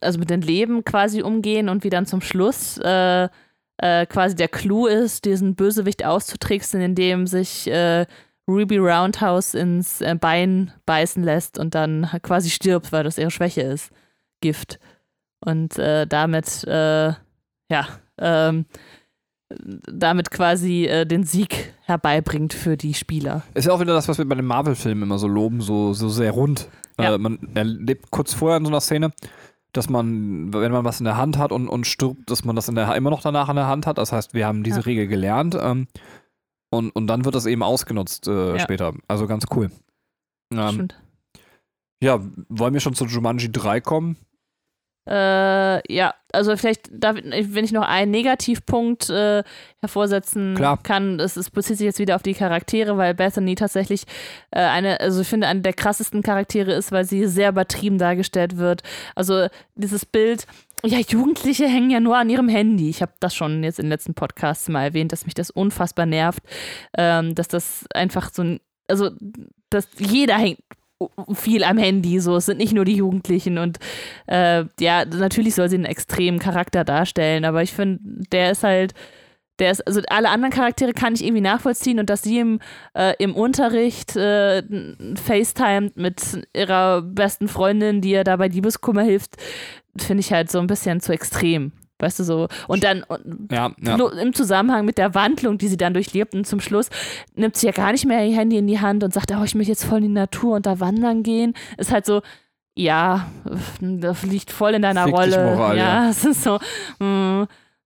[0.00, 3.28] also mit dem Leben quasi umgehen und wie dann zum Schluss äh,
[3.80, 8.06] äh, quasi der Clou ist, diesen Bösewicht auszutricksen, indem sich äh,
[8.46, 13.62] Ruby Roundhouse ins äh, Bein beißen lässt und dann quasi stirbt, weil das ihre Schwäche
[13.62, 13.90] ist.
[14.40, 14.78] Gift.
[15.40, 17.12] Und äh, damit, äh,
[17.70, 18.66] ja, ähm,
[19.48, 23.42] damit quasi äh, den Sieg herbeibringt für die Spieler.
[23.54, 26.08] Ist ja auch wieder das, was wir bei den Marvel-Filmen immer so loben, so, so
[26.08, 26.68] sehr rund.
[26.98, 27.14] Ja.
[27.14, 29.10] Äh, man erlebt kurz vorher in so einer Szene,
[29.72, 32.68] dass man, wenn man was in der Hand hat und, und stirbt, dass man das
[32.68, 33.98] in der, immer noch danach in der Hand hat.
[33.98, 34.84] Das heißt, wir haben diese Ja.
[34.84, 35.86] Regel gelernt ähm,
[36.70, 38.58] und, und dann wird das eben ausgenutzt äh, Ja.
[38.60, 38.92] später.
[39.08, 39.70] Also ganz cool.
[40.52, 41.00] Ähm, Stimmt.
[42.02, 44.16] ja, wollen wir schon zu Jumanji 3 kommen?
[45.10, 49.42] Äh, ja, also vielleicht, darf, wenn ich noch einen Negativpunkt äh,
[49.80, 50.78] hervorsetzen Klar.
[50.80, 54.04] kann, es, es bezieht sich jetzt wieder auf die Charaktere, weil Bethany tatsächlich
[54.52, 58.56] äh, eine, also ich finde, eine der krassesten Charaktere ist, weil sie sehr übertrieben dargestellt
[58.56, 58.82] wird.
[59.16, 60.46] Also dieses Bild,
[60.84, 62.88] ja, Jugendliche hängen ja nur an ihrem Handy.
[62.88, 66.06] Ich habe das schon jetzt in den letzten Podcasts mal erwähnt, dass mich das unfassbar
[66.06, 66.44] nervt,
[66.96, 69.10] ähm, dass das einfach so ein, also
[69.70, 70.60] dass jeder hängt
[71.32, 73.78] viel am Handy, so es sind nicht nur die Jugendlichen und
[74.26, 78.00] äh, ja, natürlich soll sie einen extremen Charakter darstellen, aber ich finde,
[78.32, 78.92] der ist halt,
[79.58, 82.60] der ist, also alle anderen Charaktere kann ich irgendwie nachvollziehen und dass sie im,
[82.94, 84.62] äh, im Unterricht äh,
[85.14, 89.36] FaceTime mit ihrer besten Freundin, die ihr da bei Liebeskummer hilft,
[89.96, 91.72] finde ich halt so ein bisschen zu extrem.
[92.02, 92.48] Weißt du so?
[92.68, 93.96] Und dann und Ja, ja.
[94.20, 96.88] Im Zusammenhang mit der Wandlung, die sie dann durchlebt und zum Schluss
[97.34, 99.54] nimmt sie ja gar nicht mehr ihr Handy in die Hand und sagt, oh, ich
[99.54, 101.54] möchte jetzt voll in die Natur und da wandern gehen.
[101.76, 102.22] Ist halt so,
[102.74, 103.26] ja,
[103.80, 105.44] das liegt voll in deiner Fick Rolle.
[105.54, 106.10] Moral, ja, ja.
[106.10, 106.58] es ist so,
[106.98, 107.44] mm,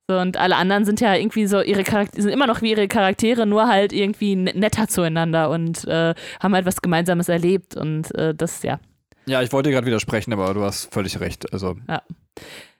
[0.08, 0.18] so.
[0.18, 3.46] Und alle anderen sind ja irgendwie so, ihre Charaktere, sind immer noch wie ihre Charaktere,
[3.46, 7.76] nur halt irgendwie ne- netter zueinander und äh, haben halt was Gemeinsames erlebt.
[7.76, 8.78] Und äh, das, ja,
[9.26, 11.52] Ja, ich wollte gerade widersprechen, aber du hast völlig recht.
[11.52, 11.76] Also,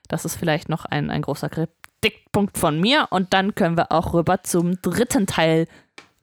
[0.07, 3.07] das ist vielleicht noch ein, ein großer Kritikpunkt von mir.
[3.09, 5.67] Und dann können wir auch rüber zum dritten Teil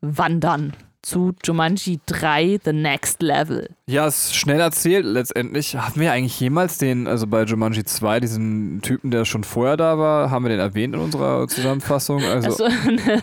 [0.01, 0.73] wandern.
[1.05, 3.69] Zu Jumanji 3, The Next Level.
[3.89, 5.75] ja, ist schnell erzählt letztendlich.
[5.75, 9.99] Haben wir eigentlich jemals den, also bei Jumanji 2, diesen Typen, der schon vorher da
[9.99, 12.23] war, haben wir den erwähnt in unserer Zusammenfassung?
[12.23, 12.69] Also, Also,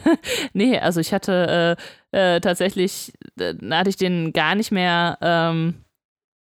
[0.53, 1.78] nee, also ich hatte
[2.12, 5.18] äh, äh, tatsächlich, äh, da hatte ich den gar nicht mehr.
[5.22, 5.76] Ähm,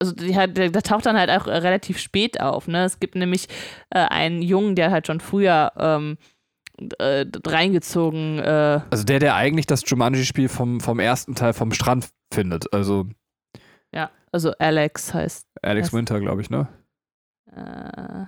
[0.04, 2.68] also die der, der taucht dann halt auch äh, relativ spät auf.
[2.68, 2.84] Ne?
[2.84, 3.48] Es gibt nämlich
[3.90, 6.18] äh, einen Jungen, der halt schon früher ähm,
[7.00, 8.40] äh, reingezogen.
[8.40, 12.74] Äh, also der, der eigentlich das Jumanji-Spiel vom, vom ersten Teil vom Strand findet.
[12.74, 13.08] Also
[13.94, 15.48] ja, also Alex heißt.
[15.62, 15.94] Alex Was?
[15.94, 16.68] Winter, glaube ich, ne?
[17.56, 18.26] Äh,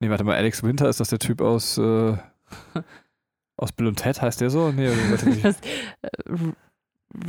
[0.00, 2.16] Nee, warte mal, Alex Winter, ist das der Typ aus, äh,
[3.56, 4.22] aus Bill und Ted?
[4.22, 4.70] Heißt der so?
[4.70, 5.60] Nee, warte, das,
[6.02, 6.10] äh,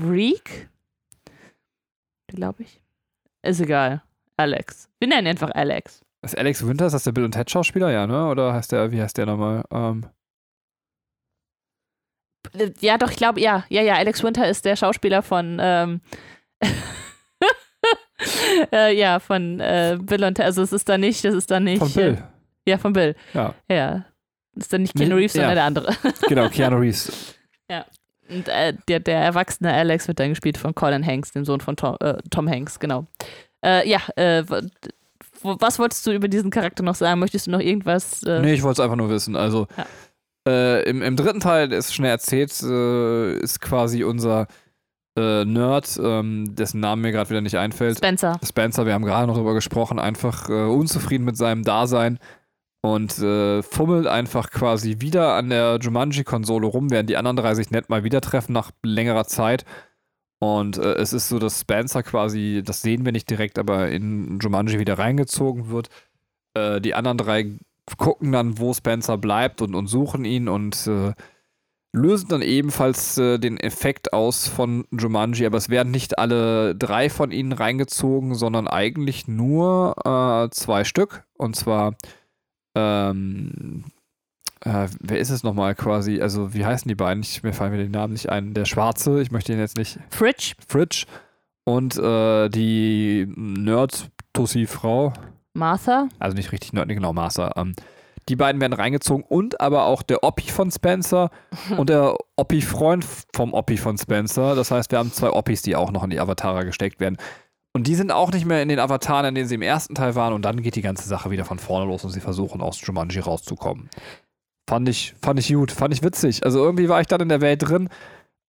[0.03, 0.69] Reek?
[2.27, 2.83] Glaube ich.
[3.43, 4.01] Ist egal.
[4.37, 4.89] Alex.
[4.99, 6.01] Wir nennen ihn einfach Alex.
[6.23, 7.91] ist Alex Winter, ist das der Bill und Ted Schauspieler?
[7.91, 8.27] Ja, ne?
[8.27, 9.63] Oder heißt der, wie heißt der nochmal?
[9.71, 10.05] Ähm,
[12.53, 13.65] Äh, Ja, doch, ich glaube, ja.
[13.69, 16.01] Ja, ja, Alex Winter ist der Schauspieler von, ähm,
[18.71, 20.45] äh, ja, von äh, Bill und Ted.
[20.45, 21.79] Also es ist da nicht, das ist da nicht.
[21.79, 22.13] von Bill.
[22.13, 23.15] Äh, ja, von Bill.
[23.33, 24.05] Ja, Ja.
[24.55, 25.55] Das ist dann nicht Keanu Reeves, sondern ja.
[25.55, 25.95] der andere.
[26.27, 27.35] genau, Keanu Reeves.
[28.29, 31.75] Und äh, der, der erwachsene Alex wird dann gespielt von Colin Hanks, dem Sohn von
[31.75, 33.07] Tom, äh, Tom Hanks, genau.
[33.65, 34.43] Äh, ja, äh,
[35.41, 37.19] was wolltest du über diesen Charakter noch sagen?
[37.19, 38.23] Möchtest du noch irgendwas?
[38.23, 39.35] Äh, Nee, ich wollte es einfach nur wissen.
[39.35, 39.85] Also, Ja.
[40.51, 44.47] äh, im, im dritten Teil ist schnell erzählt, äh, ist quasi unser
[45.17, 47.97] Nerd, ähm, dessen Name mir gerade wieder nicht einfällt.
[47.97, 48.39] Spencer.
[48.41, 52.19] Spencer, wir haben gerade noch drüber gesprochen, einfach äh, unzufrieden mit seinem Dasein
[52.81, 57.71] und äh, fummelt einfach quasi wieder an der Jumanji-Konsole rum, während die anderen drei sich
[57.71, 59.65] nett mal wieder treffen nach längerer Zeit.
[60.39, 64.39] Und äh, es ist so, dass Spencer quasi, das sehen wir nicht direkt, aber in
[64.39, 65.89] Jumanji wieder reingezogen wird.
[66.53, 67.57] Äh, die anderen drei
[67.97, 71.13] gucken dann, wo Spencer bleibt und, und suchen ihn und äh,
[71.91, 77.09] lösen dann ebenfalls äh, den Effekt aus von Jumanji, aber es werden nicht alle drei
[77.09, 81.23] von ihnen reingezogen, sondern eigentlich nur äh, zwei Stück.
[81.33, 81.95] Und zwar,
[82.75, 83.83] ähm,
[84.61, 86.21] äh, wer ist es nochmal quasi?
[86.21, 87.23] Also, wie heißen die beiden?
[87.23, 88.53] Ich, mir fallen mir den Namen nicht ein.
[88.53, 89.99] Der Schwarze, ich möchte ihn jetzt nicht.
[90.09, 90.53] Fridge.
[90.67, 91.05] Fridge.
[91.63, 95.13] Und äh, die Nerd-Tussi-Frau,
[95.53, 96.09] Martha.
[96.17, 97.53] also nicht richtig Nerd, genau, Master.
[97.57, 97.75] Ähm,
[98.27, 101.29] die beiden werden reingezogen und aber auch der Oppi von Spencer
[101.77, 104.55] und der Oppi-Freund vom Oppi von Spencer.
[104.55, 107.17] Das heißt, wir haben zwei Oppis, die auch noch in die Avatare gesteckt werden.
[107.73, 110.15] Und die sind auch nicht mehr in den Avataren, in denen sie im ersten Teil
[110.15, 110.33] waren.
[110.33, 113.19] Und dann geht die ganze Sache wieder von vorne los und sie versuchen aus Jumanji
[113.19, 113.89] rauszukommen.
[114.69, 116.43] Fand ich, fand ich gut, fand ich witzig.
[116.43, 117.89] Also irgendwie war ich dann in der Welt drin.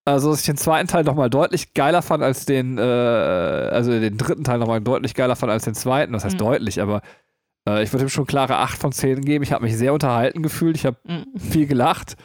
[0.05, 4.17] Also, dass ich den zweiten Teil nochmal deutlich geiler fand als den, äh, also den
[4.17, 6.13] dritten Teil nochmal deutlich geiler fand als den zweiten.
[6.13, 6.39] Das heißt Mhm.
[6.39, 7.01] deutlich, aber
[7.69, 9.43] äh, ich würde ihm schon klare 8 von 10 geben.
[9.43, 10.75] Ich habe mich sehr unterhalten gefühlt.
[10.75, 11.37] Ich habe Mm.
[11.37, 12.15] viel gelacht.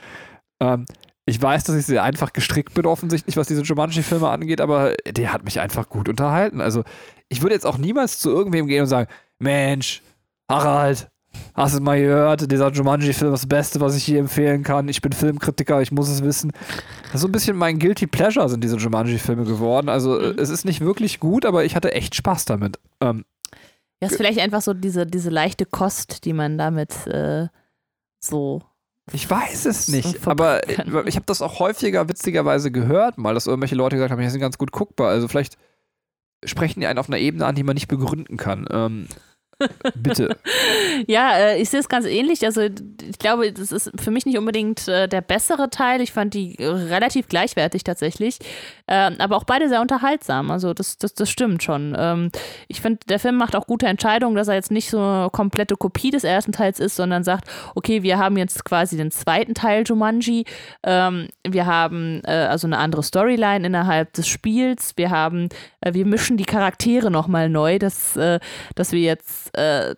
[0.61, 0.87] Ähm,
[1.29, 5.33] Ich weiß, dass ich sehr einfach gestrickt bin, offensichtlich, was diese Jumanji-Filme angeht, aber der
[5.33, 6.61] hat mich einfach gut unterhalten.
[6.61, 6.85] Also,
[7.29, 9.11] ich würde jetzt auch niemals zu irgendwem gehen und sagen:
[9.41, 10.03] Mensch,
[10.49, 11.09] Harald,
[11.55, 12.51] hast du mal gehört?
[12.51, 14.87] Dieser Jumanji-Film ist das Beste, was ich hier empfehlen kann.
[14.89, 16.53] Ich bin Filmkritiker, ich muss es wissen.
[17.07, 19.89] Das ist so ein bisschen mein Guilty Pleasure sind diese Jumanji-Filme geworden.
[19.89, 20.39] Also, Mhm.
[20.39, 22.79] es ist nicht wirklich gut, aber ich hatte echt Spaß damit.
[23.01, 23.25] Ähm,
[24.01, 27.49] Ja, ist vielleicht einfach so diese, diese leichte Kost, die man damit äh,
[28.21, 28.63] so.
[29.13, 33.47] Ich weiß es nicht, aber ich, ich habe das auch häufiger witzigerweise gehört, mal, dass
[33.47, 35.11] irgendwelche Leute gesagt haben, die sind ganz gut guckbar.
[35.11, 35.57] Also vielleicht
[36.45, 38.67] sprechen die einen auf einer Ebene an, die man nicht begründen kann.
[38.71, 39.07] Ähm,
[39.95, 40.37] bitte.
[41.07, 42.45] Ja, äh, ich sehe es ganz ähnlich.
[42.45, 46.01] Also ich glaube, das ist für mich nicht unbedingt äh, der bessere Teil.
[46.01, 48.39] Ich fand die äh, relativ gleichwertig tatsächlich.
[48.89, 50.51] Ähm, aber auch beide sehr unterhaltsam.
[50.51, 51.95] Also das, das, das stimmt schon.
[51.99, 52.31] Ähm,
[52.69, 55.77] ich finde, der Film macht auch gute Entscheidungen, dass er jetzt nicht so eine komplette
[55.77, 59.85] Kopie des ersten Teils ist, sondern sagt, okay, wir haben jetzt quasi den zweiten Teil
[59.87, 60.45] Jumanji.
[60.83, 64.93] Ähm, wir haben also eine andere Storyline innerhalb des Spiels.
[64.97, 65.49] Wir haben,
[65.85, 68.19] wir mischen die Charaktere nochmal neu, dass,
[68.75, 69.95] dass wir jetzt äh,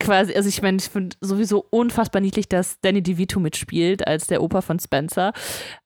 [0.00, 4.42] quasi, also ich meine, ich finde sowieso unfassbar niedlich, dass Danny DeVito mitspielt als der
[4.42, 5.32] Opa von Spencer,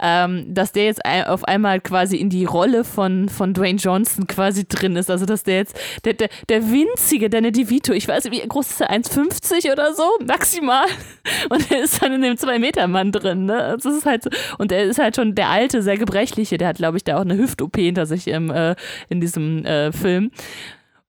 [0.00, 4.26] ähm, dass der jetzt ein, auf einmal quasi in die Rolle von, von Dwayne Johnson
[4.26, 8.24] quasi drin ist, also dass der jetzt, der, der, der winzige Danny DeVito, ich weiß
[8.24, 10.86] nicht, wie groß ist er, 1,50 oder so, maximal,
[11.50, 14.72] und er ist dann in dem 2-Meter-Mann drin, ne, also das ist halt so, und
[14.72, 17.36] er ist halt schon der alte, sehr gebrechliche, der hat, glaube ich, da auch eine
[17.36, 18.74] Hüft-OP hinter sich im, äh,
[19.08, 20.30] in diesem äh, Film.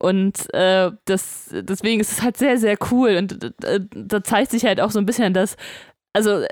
[0.02, 3.18] Und äh, das, deswegen ist es halt sehr, sehr cool.
[3.18, 5.56] Und äh, da zeigt sich halt auch so ein bisschen, dass,
[6.12, 6.44] also,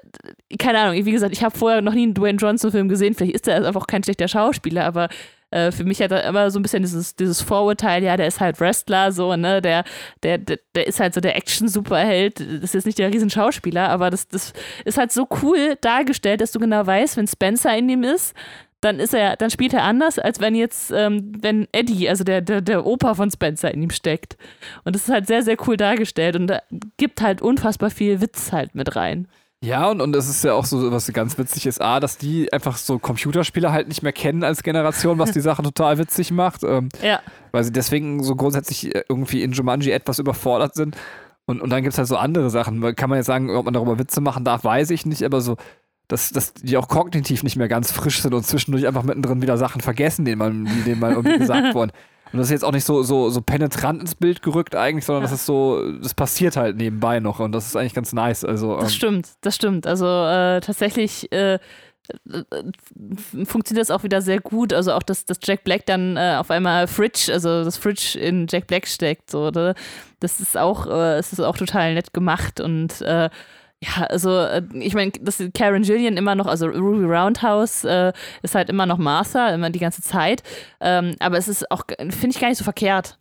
[0.59, 3.15] keine Ahnung, wie gesagt, ich habe vorher noch nie einen Dwayne Johnson-Film gesehen.
[3.15, 5.09] Vielleicht ist er einfach auch kein schlechter Schauspieler, aber
[5.49, 8.39] äh, für mich hat er immer so ein bisschen dieses, dieses Vorurteil, ja, der ist
[8.39, 9.83] halt Wrestler, so, ne, der,
[10.21, 12.39] der, der, der ist halt so der Action-Superheld.
[12.39, 14.53] Das ist jetzt nicht der Riesenschauspieler, aber das, das
[14.85, 18.35] ist halt so cool dargestellt, dass du genau weißt, wenn Spencer in ihm ist,
[18.81, 22.41] dann ist er, dann spielt er anders, als wenn jetzt, ähm, wenn Eddie, also der,
[22.41, 24.37] der, der Opa von Spencer in ihm steckt.
[24.85, 26.61] Und das ist halt sehr, sehr cool dargestellt und da
[26.97, 29.27] gibt halt unfassbar viel Witz halt mit rein.
[29.61, 32.53] Ja, und, und es ist ja auch so, was ganz witzig ist, A, dass die
[32.53, 36.63] einfach so Computerspiele halt nicht mehr kennen als Generation, was die Sache total witzig macht.
[36.63, 37.19] Ähm, Ja.
[37.51, 40.95] weil sie deswegen so grundsätzlich äh, irgendwie in Jumanji etwas überfordert sind.
[41.45, 42.95] Und, und dann gibt es halt so andere Sachen.
[42.95, 45.57] Kann man jetzt sagen, ob man darüber Witze machen darf, weiß ich nicht, aber so,
[46.09, 49.57] dass, dass die auch kognitiv nicht mehr ganz frisch sind und zwischendurch einfach mittendrin wieder
[49.57, 51.91] Sachen vergessen, denen man, die denen mal irgendwie gesagt wurden.
[52.31, 55.23] Und das ist jetzt auch nicht so, so, so penetrant ins Bild gerückt eigentlich, sondern
[55.23, 58.43] das ist so, das passiert halt nebenbei noch und das ist eigentlich ganz nice.
[58.43, 59.87] Also, Das ähm, stimmt, das stimmt.
[59.87, 62.43] Also äh, tatsächlich äh, äh,
[63.45, 64.73] funktioniert das auch wieder sehr gut.
[64.73, 68.47] Also auch, dass, dass Jack Black dann äh, auf einmal Fridge, also das Fridge in
[68.49, 69.29] Jack Black steckt.
[69.29, 69.75] So, oder?
[70.19, 73.29] Das ist auch, äh, es ist auch total nett gemacht und äh,
[73.83, 78.11] ja, also äh, ich meine, dass Karen Gillian immer noch, also Ruby Roundhouse äh,
[78.41, 80.43] ist halt immer noch Martha, immer die ganze Zeit.
[80.81, 83.17] Ähm, aber es ist auch, finde ich gar nicht so verkehrt.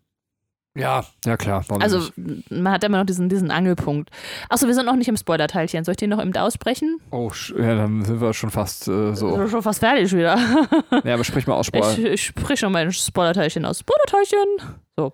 [0.76, 1.64] ja, ja klar.
[1.68, 2.50] warum Also nicht?
[2.50, 4.10] man hat immer noch diesen, diesen Angelpunkt.
[4.48, 5.84] Achso, wir sind noch nicht im Spoiler-Teilchen.
[5.84, 7.00] Soll ich den noch eben aussprechen?
[7.10, 9.30] Oh, ja, dann sind wir schon fast äh, so.
[9.30, 10.36] Sind wir Schon fast fertig wieder.
[11.04, 11.92] Ja, aber sprich mal aus, Spoiler.
[11.92, 13.78] Ich, ich sprich schon mein Spoiler-Teilchen aus.
[13.80, 14.76] Spoiler-Teilchen!
[14.96, 15.12] So.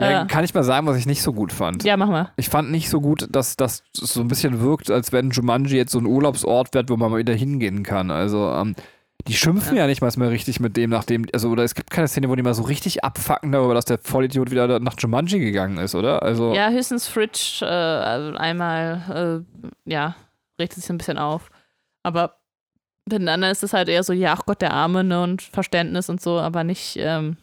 [0.00, 1.82] Ja, Äh, kann ich mal sagen, was ich nicht so gut fand?
[1.84, 2.30] ja, mach mal.
[2.36, 5.92] Ich fand nicht so gut, dass das so ein bisschen wirkt, als wenn Jumanji jetzt
[5.92, 8.10] so ein Urlaubsort wird, wo man mal wieder hingehen kann.
[8.10, 8.74] Also, ähm,
[9.26, 9.86] die schimpfen ja.
[9.88, 12.42] nicht mal mehr richtig mit dem, nachdem, also, oder es gibt keine Szene, wo die
[12.42, 16.22] mal so richtig abfacken darüber, dass der Vollidiot wieder nach Jumanji gegangen ist, oder?
[16.22, 20.14] Also, Ja, höchstens Fridge äh, also einmal, äh, ja,
[20.60, 21.50] richtet sich ein bisschen auf.
[22.04, 22.36] Aber
[23.10, 26.20] anderen ist es halt eher so, ja, ach Gott, der Arme, ne, und Verständnis und
[26.20, 27.36] so, aber nicht, ähm,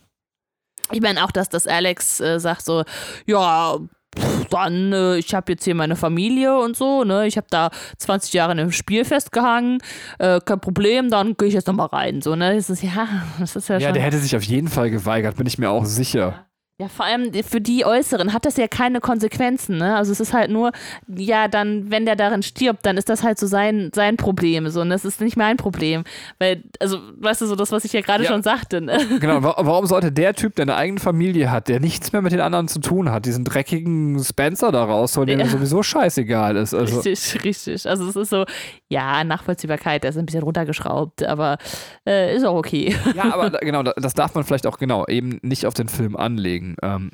[0.92, 2.84] ich meine auch, dass das Alex äh, sagt so,
[3.26, 3.78] ja,
[4.18, 7.70] pff, dann, äh, ich habe jetzt hier meine Familie und so, ne, ich habe da
[7.98, 9.80] 20 Jahre in einem Spiel festgehangen,
[10.20, 13.08] äh, kein Problem, dann gehe ich jetzt nochmal rein, so, ne, das ist, ja,
[13.40, 15.86] das ist ja, ja, der hätte sich auf jeden Fall geweigert, bin ich mir auch
[15.86, 16.46] sicher.
[16.78, 19.96] Ja, vor allem für die Äußeren hat das ja keine Konsequenzen, ne?
[19.96, 20.74] Also es ist halt nur,
[21.08, 24.68] ja, dann, wenn der darin stirbt, dann ist das halt so sein, sein Problem.
[24.68, 26.04] So, und das ist nicht mein Problem.
[26.38, 28.30] Weil, also, weißt du, so das, was ich ja gerade Ja.
[28.32, 28.98] schon sagte, ne?
[29.22, 32.34] Genau, wa- warum sollte der Typ, der eine eigene Familie hat, der nichts mehr mit
[32.34, 35.46] den anderen zu tun hat, diesen dreckigen Spencer da rausholen, dem Ja.
[35.48, 36.74] sowieso scheißegal ist?
[36.74, 37.88] Also, Richtig, richtig.
[37.88, 38.44] Also es ist so,
[38.90, 41.58] ja, Nachvollziehbarkeit, der ist ein bisschen runtergeschraubt, aber
[42.06, 42.94] äh, ist auch okay.
[43.16, 46.18] Ja, aber genau, da- das darf man vielleicht auch genau eben nicht auf den Film
[46.18, 46.65] anlegen.
[46.82, 47.12] Ähm,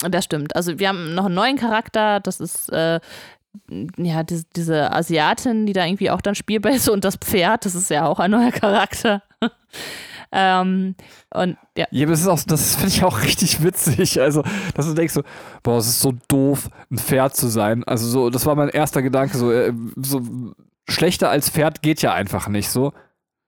[0.00, 0.54] Das stimmt.
[0.54, 3.00] Also wir haben noch einen neuen Charakter, das ist äh,
[3.96, 7.74] ja diese, diese Asiatin, die da irgendwie auch dann spielbar ist und das Pferd, das
[7.74, 9.22] ist ja auch ein neuer Charakter.
[10.32, 10.94] ähm,
[11.34, 14.20] und ja, ja, aber das ist auch, das finde ich auch richtig witzig.
[14.20, 14.44] Also,
[14.74, 15.22] dass du denkst so,
[15.64, 17.82] boah, es ist so doof, ein Pferd zu sein.
[17.82, 20.22] Also so, das war mein erster Gedanke, so, äh, so
[20.88, 22.92] schlechter als Pferd geht ja einfach nicht so.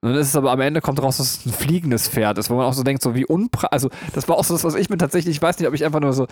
[0.03, 2.48] Und dann ist es aber am Ende kommt raus, dass es ein fliegendes Pferd ist,
[2.48, 4.74] wo man auch so denkt, so wie unpra also das war auch so das, was
[4.74, 6.26] ich mir tatsächlich, ich weiß nicht, ob ich einfach nur so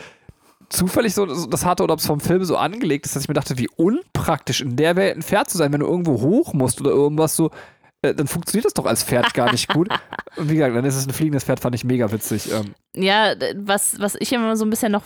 [0.70, 3.34] zufällig so das hatte oder ob es vom Film so angelegt ist, dass ich mir
[3.34, 6.80] dachte, wie unpraktisch in der Welt ein Pferd zu sein, wenn du irgendwo hoch musst
[6.80, 7.50] oder irgendwas so,
[8.02, 9.88] äh, dann funktioniert das doch als Pferd gar nicht gut.
[10.36, 12.50] Und wie gesagt, dann ist es ein fliegendes Pferd, fand ich mega witzig.
[12.52, 15.04] Ähm, Ja, was, was ich immer so ein bisschen noch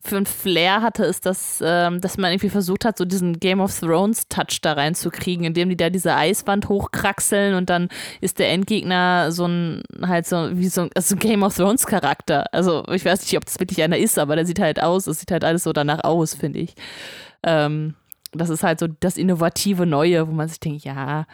[0.00, 3.60] für ein Flair hatte, ist, dass, ähm, dass man irgendwie versucht hat, so diesen Game
[3.60, 7.88] of Thrones Touch da reinzukriegen, indem die da diese Eiswand hochkraxeln und dann
[8.20, 11.86] ist der Endgegner so ein, halt so, wie so ein, also ein Game of Thrones
[11.86, 12.44] Charakter.
[12.52, 15.18] Also ich weiß nicht, ob das wirklich einer ist, aber der sieht halt aus, es
[15.20, 16.74] sieht halt alles so danach aus, finde ich.
[17.42, 17.94] Ähm,
[18.32, 21.26] das ist halt so das innovative Neue, wo man sich denkt, ja,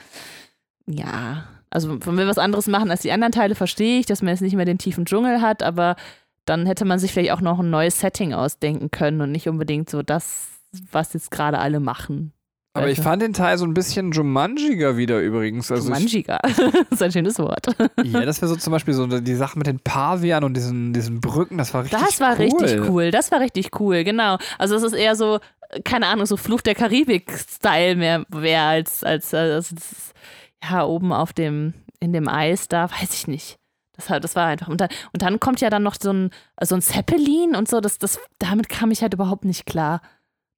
[0.86, 1.44] ja.
[1.70, 4.42] Also wenn wir was anderes machen als die anderen Teile, verstehe ich, dass man jetzt
[4.42, 5.96] nicht mehr den tiefen Dschungel hat, aber
[6.44, 9.88] dann hätte man sich vielleicht auch noch ein neues Setting ausdenken können und nicht unbedingt
[9.90, 10.48] so das,
[10.90, 12.32] was jetzt gerade alle machen.
[12.74, 15.70] aber ich fand den Teil so ein bisschen Jumanjiger wieder übrigens.
[15.70, 16.38] Also ich, Jumanjiga.
[16.42, 16.58] das
[16.90, 17.66] ist ein schönes Wort.
[18.02, 21.20] ja, das wäre so zum Beispiel so die Sache mit den Pavian und diesen, diesen
[21.20, 22.44] Brücken, das war richtig Das war cool.
[22.44, 23.10] richtig cool.
[23.10, 24.38] Das war richtig cool, genau.
[24.58, 25.38] Also es ist eher so,
[25.70, 30.12] äh, keine Ahnung, so Fluch der Karibik-Style mehr, mehr als, als, als, als
[30.68, 33.58] ja, oben auf dem, in dem Eis da, weiß ich nicht.
[33.96, 34.68] Das, das war einfach.
[34.68, 36.30] Und dann, und dann kommt ja dann noch so ein,
[36.62, 37.80] so ein Zeppelin und so.
[37.80, 40.00] Das, das, damit kam ich halt überhaupt nicht klar.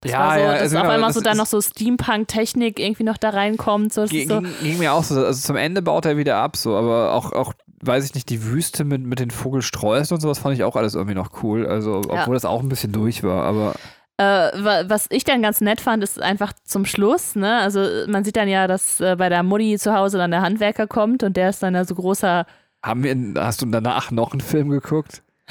[0.01, 2.79] Das Ja, war so, ja, dass also auf genau, einmal so dann noch so Steampunk-Technik
[2.79, 3.93] irgendwie noch da reinkommt.
[3.93, 5.15] So, ist so, Ging, ging mir auch so.
[5.25, 8.43] Also zum Ende baut er wieder ab, so, aber auch, auch weiß ich nicht, die
[8.45, 11.67] Wüste mit, mit den Vogelsträußen und sowas fand ich auch alles irgendwie noch cool.
[11.67, 12.33] Also, obwohl Ja.
[12.33, 13.75] das auch ein bisschen durch war, aber
[14.19, 17.59] Äh, wa- was ich dann ganz nett fand, ist einfach zum Schluss, ne?
[17.59, 20.87] Also man sieht dann ja, dass äh, bei der Mutti zu Hause dann der Handwerker
[20.87, 22.47] kommt und der ist dann ja so großer.
[22.85, 25.23] Haben wir, hast du danach noch einen Film geguckt?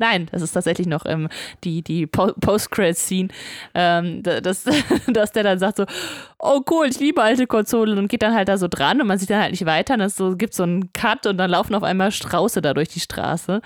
[0.00, 1.28] Nein, das ist tatsächlich noch ähm,
[1.64, 3.28] die, die po Post-Credit-Scene,
[3.74, 4.64] ähm, da- dass,
[5.06, 5.84] dass der dann sagt so,
[6.38, 9.18] oh cool, ich liebe alte Konsolen und geht dann halt da so dran und man
[9.18, 11.74] sieht dann halt nicht weiter und es so, gibt so einen Cut und dann laufen
[11.74, 13.60] auf einmal Strauße da durch die Straße.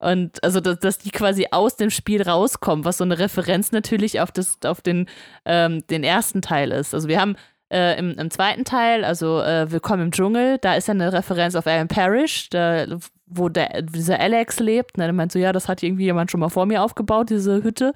[0.00, 4.20] Und also, dass, dass die quasi aus dem Spiel rauskommen, was so eine Referenz natürlich
[4.20, 5.06] auf, das, auf den,
[5.44, 6.94] ähm, den ersten Teil ist.
[6.94, 7.36] Also wir haben
[7.70, 11.54] äh, im, im zweiten Teil, also äh, Willkommen im Dschungel, da ist ja eine Referenz
[11.54, 12.86] auf Alan Parrish, da,
[13.26, 14.98] wo der, dieser Alex lebt.
[14.98, 15.04] Ne?
[15.04, 17.92] Der meint so, ja, das hat irgendwie jemand schon mal vor mir aufgebaut, diese Hütte.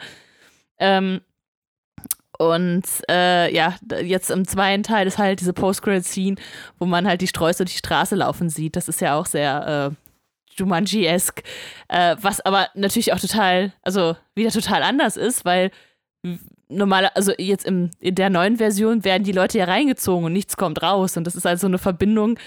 [0.78, 1.20] Ähm,
[2.38, 6.36] und äh, ja, jetzt im zweiten Teil ist halt diese Post-Credit-Scene,
[6.78, 8.76] wo man halt die Sträuße durch die Straße laufen sieht.
[8.76, 11.42] Das ist ja auch sehr äh, Jumanji-esque.
[11.88, 15.70] Äh, was aber natürlich auch total, also wieder total anders ist, weil
[16.68, 20.56] normale, also jetzt im, in der neuen Version werden die Leute ja reingezogen und nichts
[20.56, 21.16] kommt raus.
[21.16, 22.38] Und das ist also eine Verbindung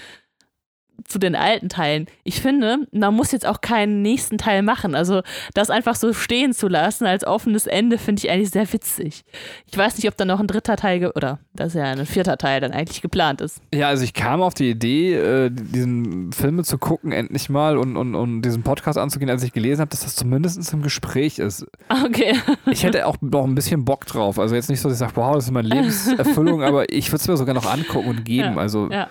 [1.06, 2.06] zu den alten Teilen.
[2.24, 4.94] Ich finde, man muss jetzt auch keinen nächsten Teil machen.
[4.94, 5.22] Also
[5.54, 9.24] das einfach so stehen zu lassen als offenes Ende finde ich eigentlich sehr witzig.
[9.70, 12.36] Ich weiß nicht, ob da noch ein dritter Teil oder das ist ja ein vierter
[12.36, 13.60] Teil dann eigentlich geplant ist.
[13.72, 17.96] Ja, also ich kam auf die Idee, äh, diesen Filme zu gucken, endlich mal und,
[17.96, 21.66] und, und diesen Podcast anzugehen, als ich gelesen habe, dass das zumindest im Gespräch ist.
[22.08, 22.34] Okay.
[22.66, 24.38] Ich hätte auch noch ein bisschen Bock drauf.
[24.38, 27.16] Also jetzt nicht so, dass ich sage, wow, das ist meine Lebenserfüllung, aber ich würde
[27.16, 28.54] es mir sogar noch angucken und geben.
[28.54, 29.08] Ja, also ja.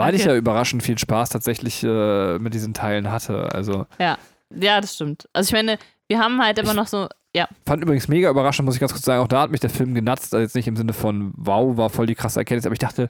[0.00, 0.30] Weil ich Okay.
[0.30, 3.52] ja überraschend viel Spaß tatsächlich äh, mit diesen Teilen hatte.
[3.54, 4.18] Also Ja.
[4.52, 5.28] Ja, das stimmt.
[5.32, 5.78] Also ich meine,
[6.08, 7.46] wir haben halt immer noch so, ja.
[7.66, 9.94] fand übrigens mega überraschend, muss ich ganz kurz sagen, auch da hat mich der Film
[9.94, 12.80] genatzt, also jetzt nicht im Sinne von, wow, war voll die krasse Erkenntnis, aber ich
[12.80, 13.08] dachte,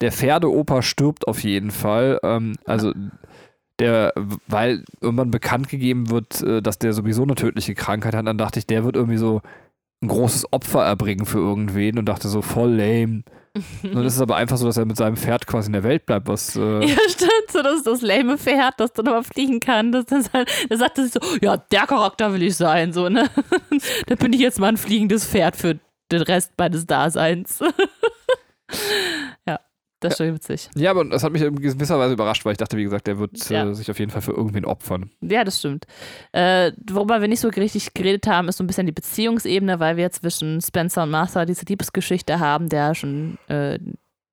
[0.00, 2.18] der Pferdeoper stirbt auf jeden Fall.
[2.24, 2.92] Ähm, also
[3.78, 4.12] der,
[4.48, 8.58] weil irgendwann bekannt gegeben wird, äh, dass der sowieso eine tödliche Krankheit hat, dann dachte
[8.58, 9.42] ich, der wird irgendwie so
[10.02, 13.22] ein großes Opfer erbringen für irgendwen und dachte so voll lame.
[13.84, 16.06] Dann ist es aber einfach so, dass er mit seinem Pferd quasi in der Welt
[16.06, 19.60] bleibt, was äh, Ja, stimmt, so das ist das lame Pferd, das dann aber fliegen
[19.60, 19.92] kann.
[19.92, 23.30] Das, das, halt, sagt er sich so, ja, der Charakter will ich sein, so, ne?
[24.06, 25.78] da bin ich jetzt mal ein fliegendes Pferd für
[26.10, 27.60] den Rest meines Daseins.
[29.46, 29.60] ja,
[30.04, 30.70] das ist schon witzig.
[30.76, 33.18] Ja, aber das hat mich in gewisser Weise überrascht, weil ich dachte, wie gesagt, der
[33.18, 33.68] wird Ja.
[33.68, 35.10] äh, sich auf jeden Fall für irgendwen opfern.
[35.20, 35.86] Ja, das stimmt.
[36.32, 39.96] Äh, worüber wir nicht so richtig geredet haben, ist so ein bisschen die Beziehungsebene, weil
[39.96, 43.78] wir zwischen Spencer und Martha diese Liebesgeschichte haben, der schon, äh,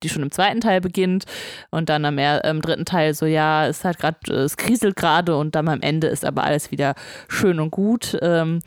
[0.02, 1.26] die schon im zweiten Teil beginnt
[1.70, 5.54] und dann am im dritten Teil so, ja, es hat gerade, es kriselt gerade und
[5.54, 6.94] dann am Ende ist aber alles wieder
[7.28, 8.18] schön und gut.
[8.20, 8.62] Ähm,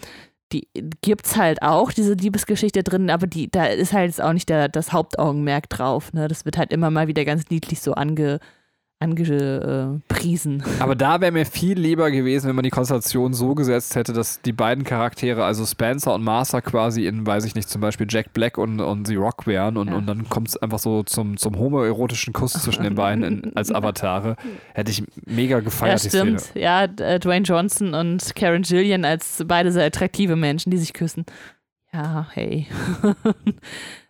[0.52, 0.68] die
[1.02, 4.70] gibt's halt auch, diese Liebesgeschichte drin, aber die, da ist halt jetzt auch nicht der,
[4.70, 6.14] das Hauptaugenmerk drauf.
[6.14, 6.28] Ne?
[6.28, 8.39] Das wird halt immer mal wieder ganz niedlich so ange,
[9.00, 10.64] angepriesen.
[10.80, 14.41] Aber da wäre mir viel lieber gewesen, wenn man die Konstellation so gesetzt hätte, dass
[14.41, 18.34] die beiden Charaktere, also Spencer und Martha, quasi in, weiß ich nicht, zum Beispiel Jack
[18.34, 19.96] Black und, und The Rock wären und, Ja.
[19.96, 23.72] und dann kommt es einfach so zum, zum homoerotischen Kuss zwischen den beiden in, als
[23.72, 24.36] Avatare.
[24.74, 26.39] Hätte ich mega Ja, gefeiert, die stimmt.
[26.41, 26.64] Szene.
[26.64, 31.26] Ja, äh, Dwayne Johnson und Karen Gillian als beide sehr attraktive Menschen, die sich küssen.
[31.93, 32.68] Ja, hey.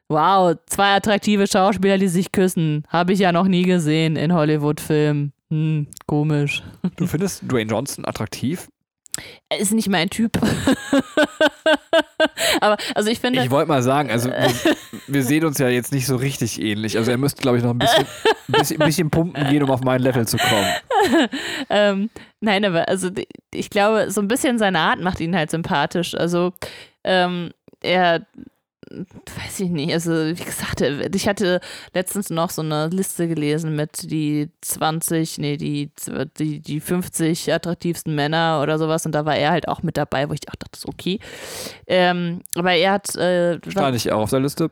[0.08, 2.84] Wow, zwei attraktive Schauspieler, die sich küssen.
[2.90, 5.34] Habe ich ja noch nie gesehen in Hollywood-Filmen.
[5.50, 6.62] Hm, komisch.
[6.96, 8.68] Du findest Dwayne Johnson attraktiv?
[9.50, 10.38] Er ist nicht mein Typ.
[12.62, 13.42] Aber, also ich finde.
[13.44, 14.52] Ich wollte mal sagen, also wir,
[15.08, 16.98] wir, sehen uns ja jetzt nicht so richtig ähnlich.
[16.98, 19.72] Also er müsste, glaube ich, noch ein bisschen, ein bisschen, ein bisschen pumpen gehen, um
[19.72, 21.30] auf mein Level zu kommen.
[21.70, 22.10] ähm,
[22.42, 23.10] nein, aber also
[23.54, 26.14] ich glaube, so ein bisschen seine Art macht ihn halt sympathisch.
[26.16, 26.54] Also
[27.04, 27.52] ähm,
[27.82, 28.26] er
[28.96, 31.60] weiß ich nicht, also wie gesagt, ich hatte
[31.94, 35.92] letztens noch so eine Liste gelesen mit die 20, nee, die,
[36.40, 40.30] die, die 50 attraktivsten Männer oder sowas und da war er halt auch mit dabei,
[40.30, 41.20] wo ich auch dachte, das ist okay.
[41.88, 43.16] Ähm, aber er hat.
[43.16, 44.70] Äh, Stand ich auch auf der Liste?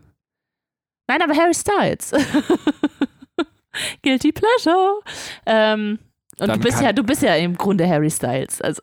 [1.07, 2.11] Nein, aber Harry Styles.
[4.03, 4.99] Guilty Pleasure.
[5.45, 5.99] Ähm,
[6.39, 8.61] und du bist ja, du bist ja im Grunde Harry Styles.
[8.61, 8.81] Also.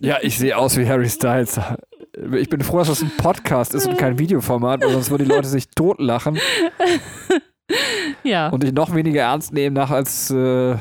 [0.00, 1.60] ja, ich sehe aus wie Harry Styles
[2.34, 5.34] ich bin froh, dass das ein Podcast ist und kein Videoformat, weil sonst würden die
[5.34, 6.38] Leute sich totlachen.
[8.22, 8.48] Ja.
[8.48, 10.76] Und dich noch weniger ernst nehmen nach als äh,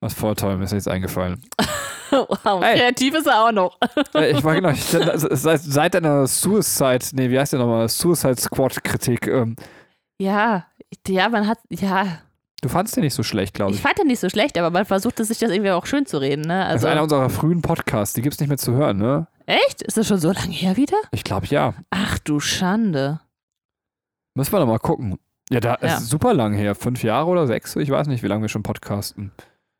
[0.00, 1.42] was voll toll, mir ist jetzt eingefallen.
[2.10, 2.78] wow, hey.
[2.78, 3.78] kreativ ist er auch noch.
[4.14, 7.88] ich war genau, ich, also, seit, seit deiner Suicide, nee, wie heißt der nochmal?
[7.88, 9.26] Suicide Squad Kritik.
[9.26, 9.56] Ähm,
[10.18, 10.66] ja,
[11.08, 12.18] ja, man hat, ja.
[12.60, 13.78] Du fandest den nicht so schlecht, glaube ich.
[13.78, 16.18] Ich fand den nicht so schlecht, aber man versuchte sich das irgendwie auch schön zu
[16.18, 16.64] reden, ne?
[16.64, 19.26] Also, das ist einer unserer frühen Podcasts, die gibt es nicht mehr zu hören, ne?
[19.46, 19.82] Echt?
[19.82, 20.96] Ist das schon so lange her wieder?
[21.12, 21.74] Ich glaube ja.
[21.90, 23.20] Ach du Schande.
[24.34, 25.18] Müssen wir doch mal gucken.
[25.50, 25.96] Ja, da ja.
[25.96, 26.74] ist super lang her.
[26.74, 27.76] Fünf Jahre oder sechs?
[27.76, 29.32] Ich weiß nicht, wie lange wir schon podcasten.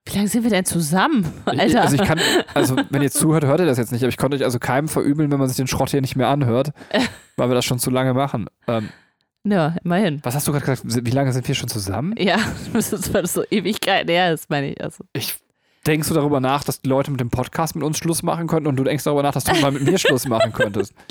[0.07, 1.33] Wie lange sind wir denn zusammen?
[1.47, 1.67] Alter.
[1.67, 2.21] Ich, also ich kann,
[2.53, 4.89] also wenn ihr zuhört, hört ihr das jetzt nicht, aber ich konnte euch also keinem
[4.89, 6.73] verübeln, wenn man sich den Schrott hier nicht mehr anhört,
[7.37, 8.47] weil wir das schon zu lange machen.
[8.69, 8.91] Ähm,
[9.47, 10.21] ja, immerhin.
[10.23, 11.07] Was hast du gerade gesagt?
[11.07, 12.15] Wie lange sind wir schon zusammen?
[12.19, 12.39] Ja,
[12.75, 14.83] das ist, weil das so Ewigkeit her ist, meine ich.
[14.83, 15.05] Also.
[15.15, 15.37] Ich
[15.87, 18.67] denkst du darüber nach, dass die Leute mit dem Podcast mit uns Schluss machen könnten
[18.67, 20.95] und du denkst darüber nach, dass du mal mit mir Schluss machen könntest.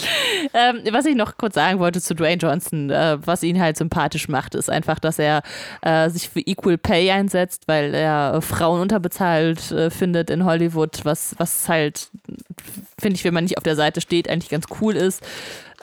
[0.53, 4.28] Ähm, was ich noch kurz sagen wollte zu Dwayne Johnson, äh, was ihn halt sympathisch
[4.28, 5.41] macht, ist einfach, dass er
[5.82, 11.05] äh, sich für Equal Pay einsetzt, weil er äh, Frauen unterbezahlt äh, findet in Hollywood,
[11.05, 12.09] was, was halt,
[12.99, 15.24] finde ich, wenn man nicht auf der Seite steht, eigentlich ganz cool ist.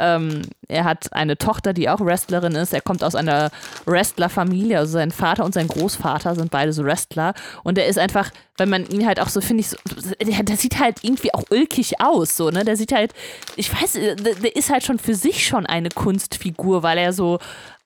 [0.01, 2.73] Ähm, er hat eine Tochter, die auch Wrestlerin ist.
[2.73, 3.51] Er kommt aus einer
[3.85, 4.79] Wrestler-Familie.
[4.79, 7.35] Also sein Vater und sein Großvater sind beide so Wrestler.
[7.63, 9.77] Und er ist einfach, wenn man ihn halt auch so, finde ich, so,
[10.23, 12.37] der, der, sieht halt irgendwie auch ulkig aus.
[12.37, 12.65] So, ne?
[12.65, 13.13] Der sieht halt,
[13.57, 17.39] ich weiß, der, der ist halt schon für sich schon eine Kunstfigur, weil er so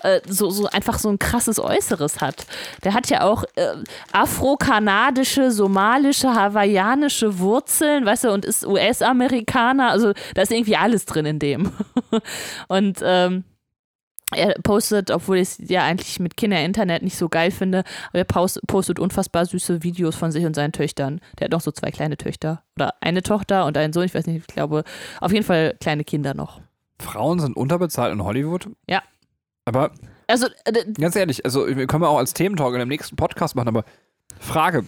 [0.05, 2.47] äh, so, so einfach so ein krasses Äußeres hat.
[2.85, 3.75] Der hat ja auch äh,
[4.13, 9.91] afro-kanadische, somalische, hawaiianische Wurzeln, weißt du, und ist US-Amerikaner.
[9.91, 11.73] Also da ist irgendwie alles drin in dem.
[12.69, 13.45] und ähm,
[14.35, 18.25] er postet, obwohl ich es ja eigentlich mit Kinder-Internet nicht so geil finde, aber er
[18.25, 21.21] postet unfassbar süße Videos von sich und seinen Töchtern.
[21.39, 22.63] Der hat noch so zwei kleine Töchter.
[22.77, 24.85] Oder eine Tochter und einen Sohn, ich weiß nicht, ich glaube,
[25.21, 26.61] auf jeden Fall kleine Kinder noch.
[27.01, 28.69] Frauen sind unterbezahlt in Hollywood?
[28.89, 29.03] Ja.
[29.65, 29.93] Aber
[30.27, 33.57] also, äh, ganz ehrlich, also wir können wir auch als Thementalk in dem nächsten Podcast
[33.57, 33.85] machen, aber
[34.39, 34.87] Frage.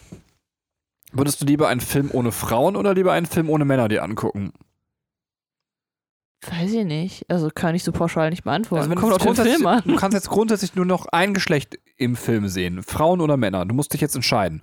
[1.12, 4.53] Würdest du lieber einen Film ohne Frauen oder lieber einen Film ohne Männer dir angucken?
[6.47, 7.31] Weiß ich nicht.
[7.31, 8.91] Also kann ich so pauschal nicht beantworten.
[8.91, 9.83] Also Kommt auf den Film an.
[9.85, 12.83] Du kannst jetzt grundsätzlich nur noch ein Geschlecht im Film sehen.
[12.83, 13.64] Frauen oder Männer.
[13.64, 14.61] Du musst dich jetzt entscheiden.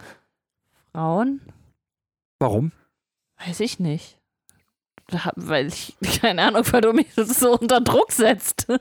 [0.91, 1.41] Frauen?
[2.39, 2.71] Warum?
[3.37, 4.19] Weiß ich nicht
[5.35, 8.67] weil ich, keine Ahnung, weil du mich so unter Druck setzt.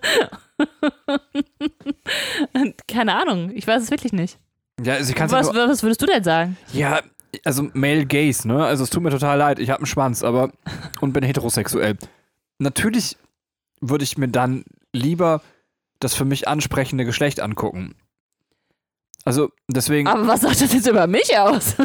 [2.88, 4.38] keine Ahnung, ich weiß es wirklich nicht.
[4.82, 6.56] Ja, also ich was, ja nur, was würdest du denn sagen?
[6.72, 7.00] Ja,
[7.44, 8.64] also Male Gaze, ne?
[8.64, 10.52] Also es tut mir total leid, ich habe einen Schwanz, aber
[11.00, 11.96] und bin heterosexuell.
[12.58, 13.16] Natürlich
[13.80, 15.42] würde ich mir dann lieber
[16.00, 17.94] das für mich ansprechende Geschlecht angucken.
[19.24, 20.08] Also deswegen.
[20.08, 21.76] Aber was sagt das jetzt über mich aus?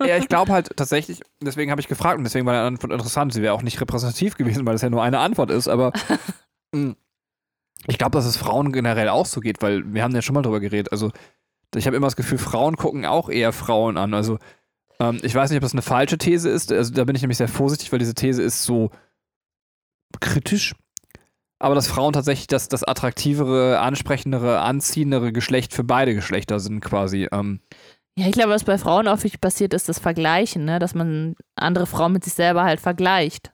[0.00, 3.32] ja, ich glaube halt tatsächlich, deswegen habe ich gefragt und deswegen war die Antwort interessant.
[3.32, 5.92] Sie wäre auch nicht repräsentativ gewesen, weil das ja nur eine Antwort ist, aber
[6.74, 6.96] hm,
[7.86, 10.42] ich glaube, dass es Frauen generell auch so geht, weil wir haben ja schon mal
[10.42, 10.92] drüber geredet.
[10.92, 11.10] Also
[11.74, 14.14] ich habe immer das Gefühl, Frauen gucken auch eher Frauen an.
[14.14, 14.38] Also
[15.00, 16.72] ähm, ich weiß nicht, ob das eine falsche These ist.
[16.72, 18.90] Also da bin ich nämlich sehr vorsichtig, weil diese These ist so
[20.20, 20.74] kritisch
[21.62, 27.28] aber dass Frauen tatsächlich das, das attraktivere, ansprechendere, anziehendere Geschlecht für beide Geschlechter sind quasi.
[27.30, 27.60] Ähm.
[28.18, 30.80] Ja, ich glaube, was bei Frauen häufig passiert, ist das Vergleichen, ne?
[30.80, 33.52] dass man andere Frauen mit sich selber halt vergleicht.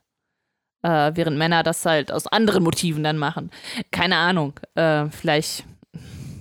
[0.81, 3.51] Äh, während Männer das halt aus anderen Motiven dann machen.
[3.91, 4.59] Keine Ahnung.
[4.73, 5.65] Äh, vielleicht,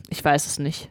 [0.08, 0.88] ich weiß es nicht.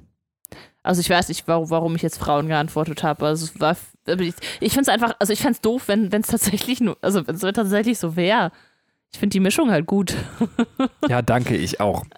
[0.83, 3.25] Also ich weiß nicht, warum, ich jetzt Frauen geantwortet habe.
[3.25, 3.75] Also es war,
[4.05, 7.25] ich, ich finde es einfach, also ich fände es doof, wenn es tatsächlich nur, also
[7.25, 8.51] wenn es tatsächlich so wäre.
[9.13, 10.15] Ich finde die Mischung halt gut.
[11.09, 12.03] ja, danke, ich auch.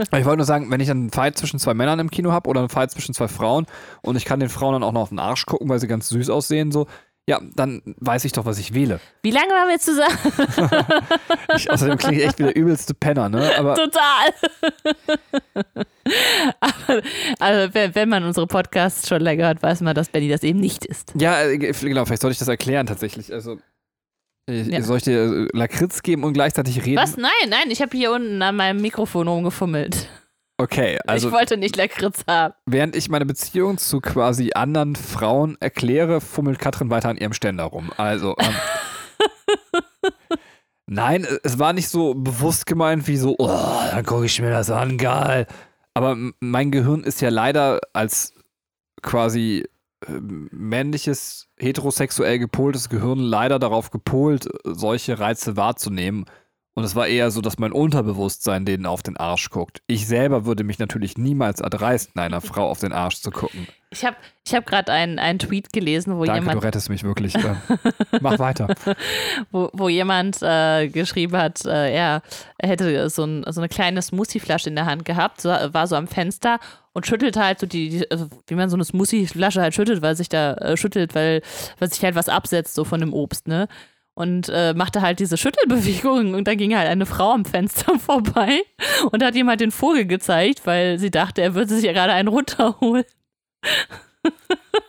[0.00, 2.60] Ich wollte nur sagen, wenn ich einen Fight zwischen zwei Männern im Kino habe oder
[2.60, 3.66] einen Fight zwischen zwei Frauen
[4.02, 6.08] und ich kann den Frauen dann auch noch auf den Arsch gucken, weil sie ganz
[6.10, 6.86] süß aussehen, so,
[7.26, 9.00] Ja, dann weiß ich doch, was ich wähle.
[9.22, 10.18] Wie lange waren wir zusammen?
[11.56, 13.50] Ich, außerdem klinge ich echt wie der übelste Penner, ne?
[13.58, 14.32] Aber Total.
[16.60, 17.02] Aber,
[17.38, 20.84] also, wenn, man unsere Podcasts schon länger hört, weiß man, dass Benny das eben nicht
[20.84, 21.12] ist.
[21.18, 23.32] ja, äh, genau, vielleicht sollte ich das erklären tatsächlich.
[23.32, 23.58] Also,
[24.48, 24.82] Ja.
[24.82, 26.96] soll ich dir äh, Lakritz geben und gleichzeitig reden?
[26.96, 27.16] Was?
[27.16, 30.08] Nein, nein, ich habe hier unten an meinem Mikrofon rumgefummelt.
[30.58, 32.54] Okay, also ich wollte nicht Lakritz haben.
[32.66, 37.64] während ich meine Beziehung zu quasi anderen Frauen erkläre, fummelt Katrin weiter an ihrem Ständer
[37.64, 37.90] rum.
[37.96, 38.54] Also, ähm,
[40.86, 44.50] nein, äh, es war nicht so bewusst gemeint wie so, oh, dann gucke ich mir
[44.50, 45.46] das an, geil.
[45.94, 48.34] Aber mein Gehirn ist ja leider als
[49.02, 49.71] quasi äh,
[50.08, 56.26] männliches, heterosexuell gepoltes Gehirn leider darauf gepolt, äh, solche Reize wahrzunehmen.
[56.74, 59.82] Und es war eher so, dass mein Unterbewusstsein denen auf den Arsch guckt.
[59.88, 63.66] Ich selber würde mich natürlich niemals erdreisten, einer Frau auf den Arsch zu gucken.
[63.90, 67.04] Ich habe ich hab gerade einen, einen Tweet gelesen, wo Danke, jemand du rettest mich
[67.04, 67.34] wirklich.
[67.34, 67.56] Ähm,
[68.22, 68.74] mach weiter.
[69.50, 72.22] wo, wo jemand äh, geschrieben hat, äh, er
[72.58, 76.08] hätte so, ein, so eine kleine Smoothie-Flasche in der Hand gehabt, so, war so am
[76.08, 76.58] Fenster
[76.94, 80.16] und schüttelte halt so die, die also wie man so eine Smoothie-Flasche halt schüttelt, weil
[80.16, 81.42] sich da äh, schüttelt, weil,
[81.78, 83.68] weil sich halt was absetzt so von dem Obst, ne?
[84.14, 88.60] Und äh, machte halt diese Schüttelbewegung und dann ging halt eine Frau am Fenster vorbei
[89.10, 92.12] und hat ihm halt den Vogel gezeigt, weil sie dachte, er würde sich ja gerade
[92.12, 93.04] einen runterholen.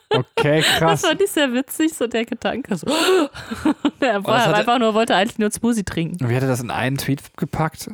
[0.09, 1.01] Okay, Das krass.
[1.05, 2.75] fand ich sehr witzig, so der Gedanke.
[2.75, 2.87] So.
[4.01, 6.29] er das war hatte- einfach nur, wollte eigentlich nur Smoothie trinken.
[6.29, 7.89] Wie hat er das in einen Tweet gepackt?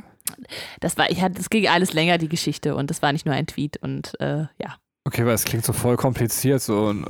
[0.79, 3.35] Das war, ich hatte, es ging alles länger, die Geschichte, und das war nicht nur
[3.35, 4.75] ein Tweet und äh, ja.
[5.05, 7.05] Okay, weil es klingt so voll kompliziert, so und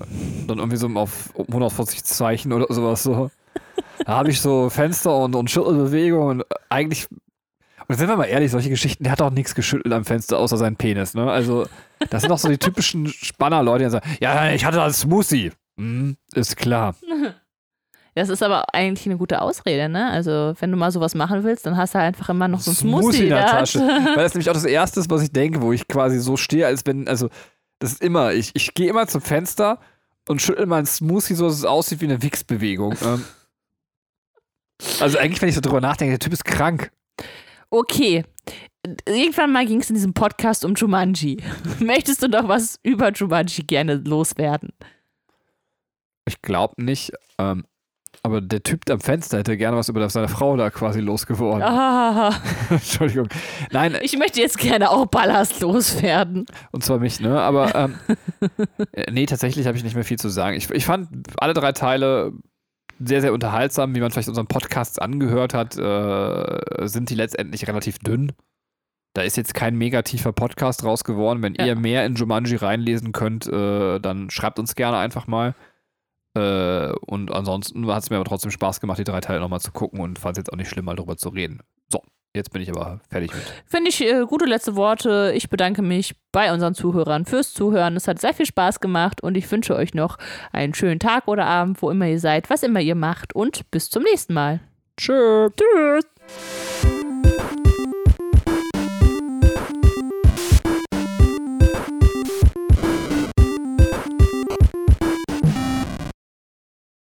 [0.47, 3.29] dann irgendwie so auf 140 Zeichen oder sowas so.
[4.05, 7.07] Da habe ich so Fenster und, und Schüttelbewegung und eigentlich.
[7.87, 10.57] Und sind wir mal ehrlich, solche Geschichten, der hat auch nichts geschüttelt am Fenster außer
[10.57, 11.29] seinen Penis, ne?
[11.29, 11.65] Also,
[12.11, 15.51] das sind auch so die typischen Spanner-Leute, die sagen, ja, ich hatte da einen Smoothie.
[15.77, 16.95] Hm, ist klar.
[18.19, 20.11] Das ist aber eigentlich eine gute Ausrede, ne?
[20.11, 22.71] Also, wenn du mal sowas machen willst, dann hast du halt einfach immer noch so
[22.71, 23.45] ein Smoothie, in der.
[23.45, 23.79] Tasche.
[23.79, 26.35] Weil das ist nämlich auch das Erste, ist, was ich denke, wo ich quasi so
[26.35, 27.29] stehe, als wenn, also,
[27.79, 29.79] das ist immer, ich, ich gehe immer zum Fenster
[30.27, 32.93] und schüttel meinen Smoothie so, dass es aussieht wie eine Wichsbewegung.
[33.01, 33.23] Ähm,
[34.99, 36.91] also eigentlich, wenn ich so drüber nachdenke, der Typ ist krank.
[37.69, 38.25] Okay.
[39.07, 41.41] Irgendwann mal ging es in diesem Podcast um Jumanji.
[41.79, 44.73] Möchtest du noch was über Jumanji gerne loswerden?
[46.25, 47.63] Ich glaube nicht, ähm,
[48.23, 51.61] aber der Typ am Fenster hätte gerne was über seine Frau da quasi losgeworden.
[51.63, 52.33] Ah,
[52.69, 53.27] Entschuldigung.
[53.71, 56.45] Nein, ich möchte jetzt gerne auch Ballast loswerden.
[56.71, 57.39] Und zwar mich, ne?
[57.39, 57.95] Aber ähm,
[58.93, 60.57] äh, nee, tatsächlich habe ich nicht mehr viel zu sagen.
[60.57, 61.07] Ich, ich fand
[61.37, 62.33] alle drei Teile
[62.99, 67.99] sehr, sehr unterhaltsam, wie man vielleicht unseren Podcasts angehört hat, äh, sind die letztendlich relativ
[67.99, 68.33] dünn.
[69.15, 71.41] Da ist jetzt kein mega tiefer Podcast raus geworden.
[71.41, 71.65] Wenn Ja.
[71.65, 75.55] ihr mehr in Jumanji reinlesen könnt, äh, dann schreibt uns gerne einfach mal.
[76.35, 79.71] Äh, und ansonsten hat es mir aber trotzdem Spaß gemacht, die drei Teile nochmal zu
[79.71, 81.61] gucken und fand es jetzt auch nicht schlimm, mal drüber zu reden.
[81.89, 82.03] So,
[82.35, 83.41] jetzt bin ich aber fertig mit.
[83.65, 85.33] Finde ich äh, gute letzte Worte.
[85.35, 87.95] Ich bedanke mich bei unseren Zuhörern fürs Zuhören.
[87.95, 90.17] Es hat sehr viel Spaß gemacht und ich wünsche euch noch
[90.51, 93.89] einen schönen Tag oder Abend, wo immer ihr seid, was immer ihr macht und bis
[93.89, 94.59] zum nächsten Mal.
[94.97, 95.49] Tschö.
[95.55, 96.05] Tschüss.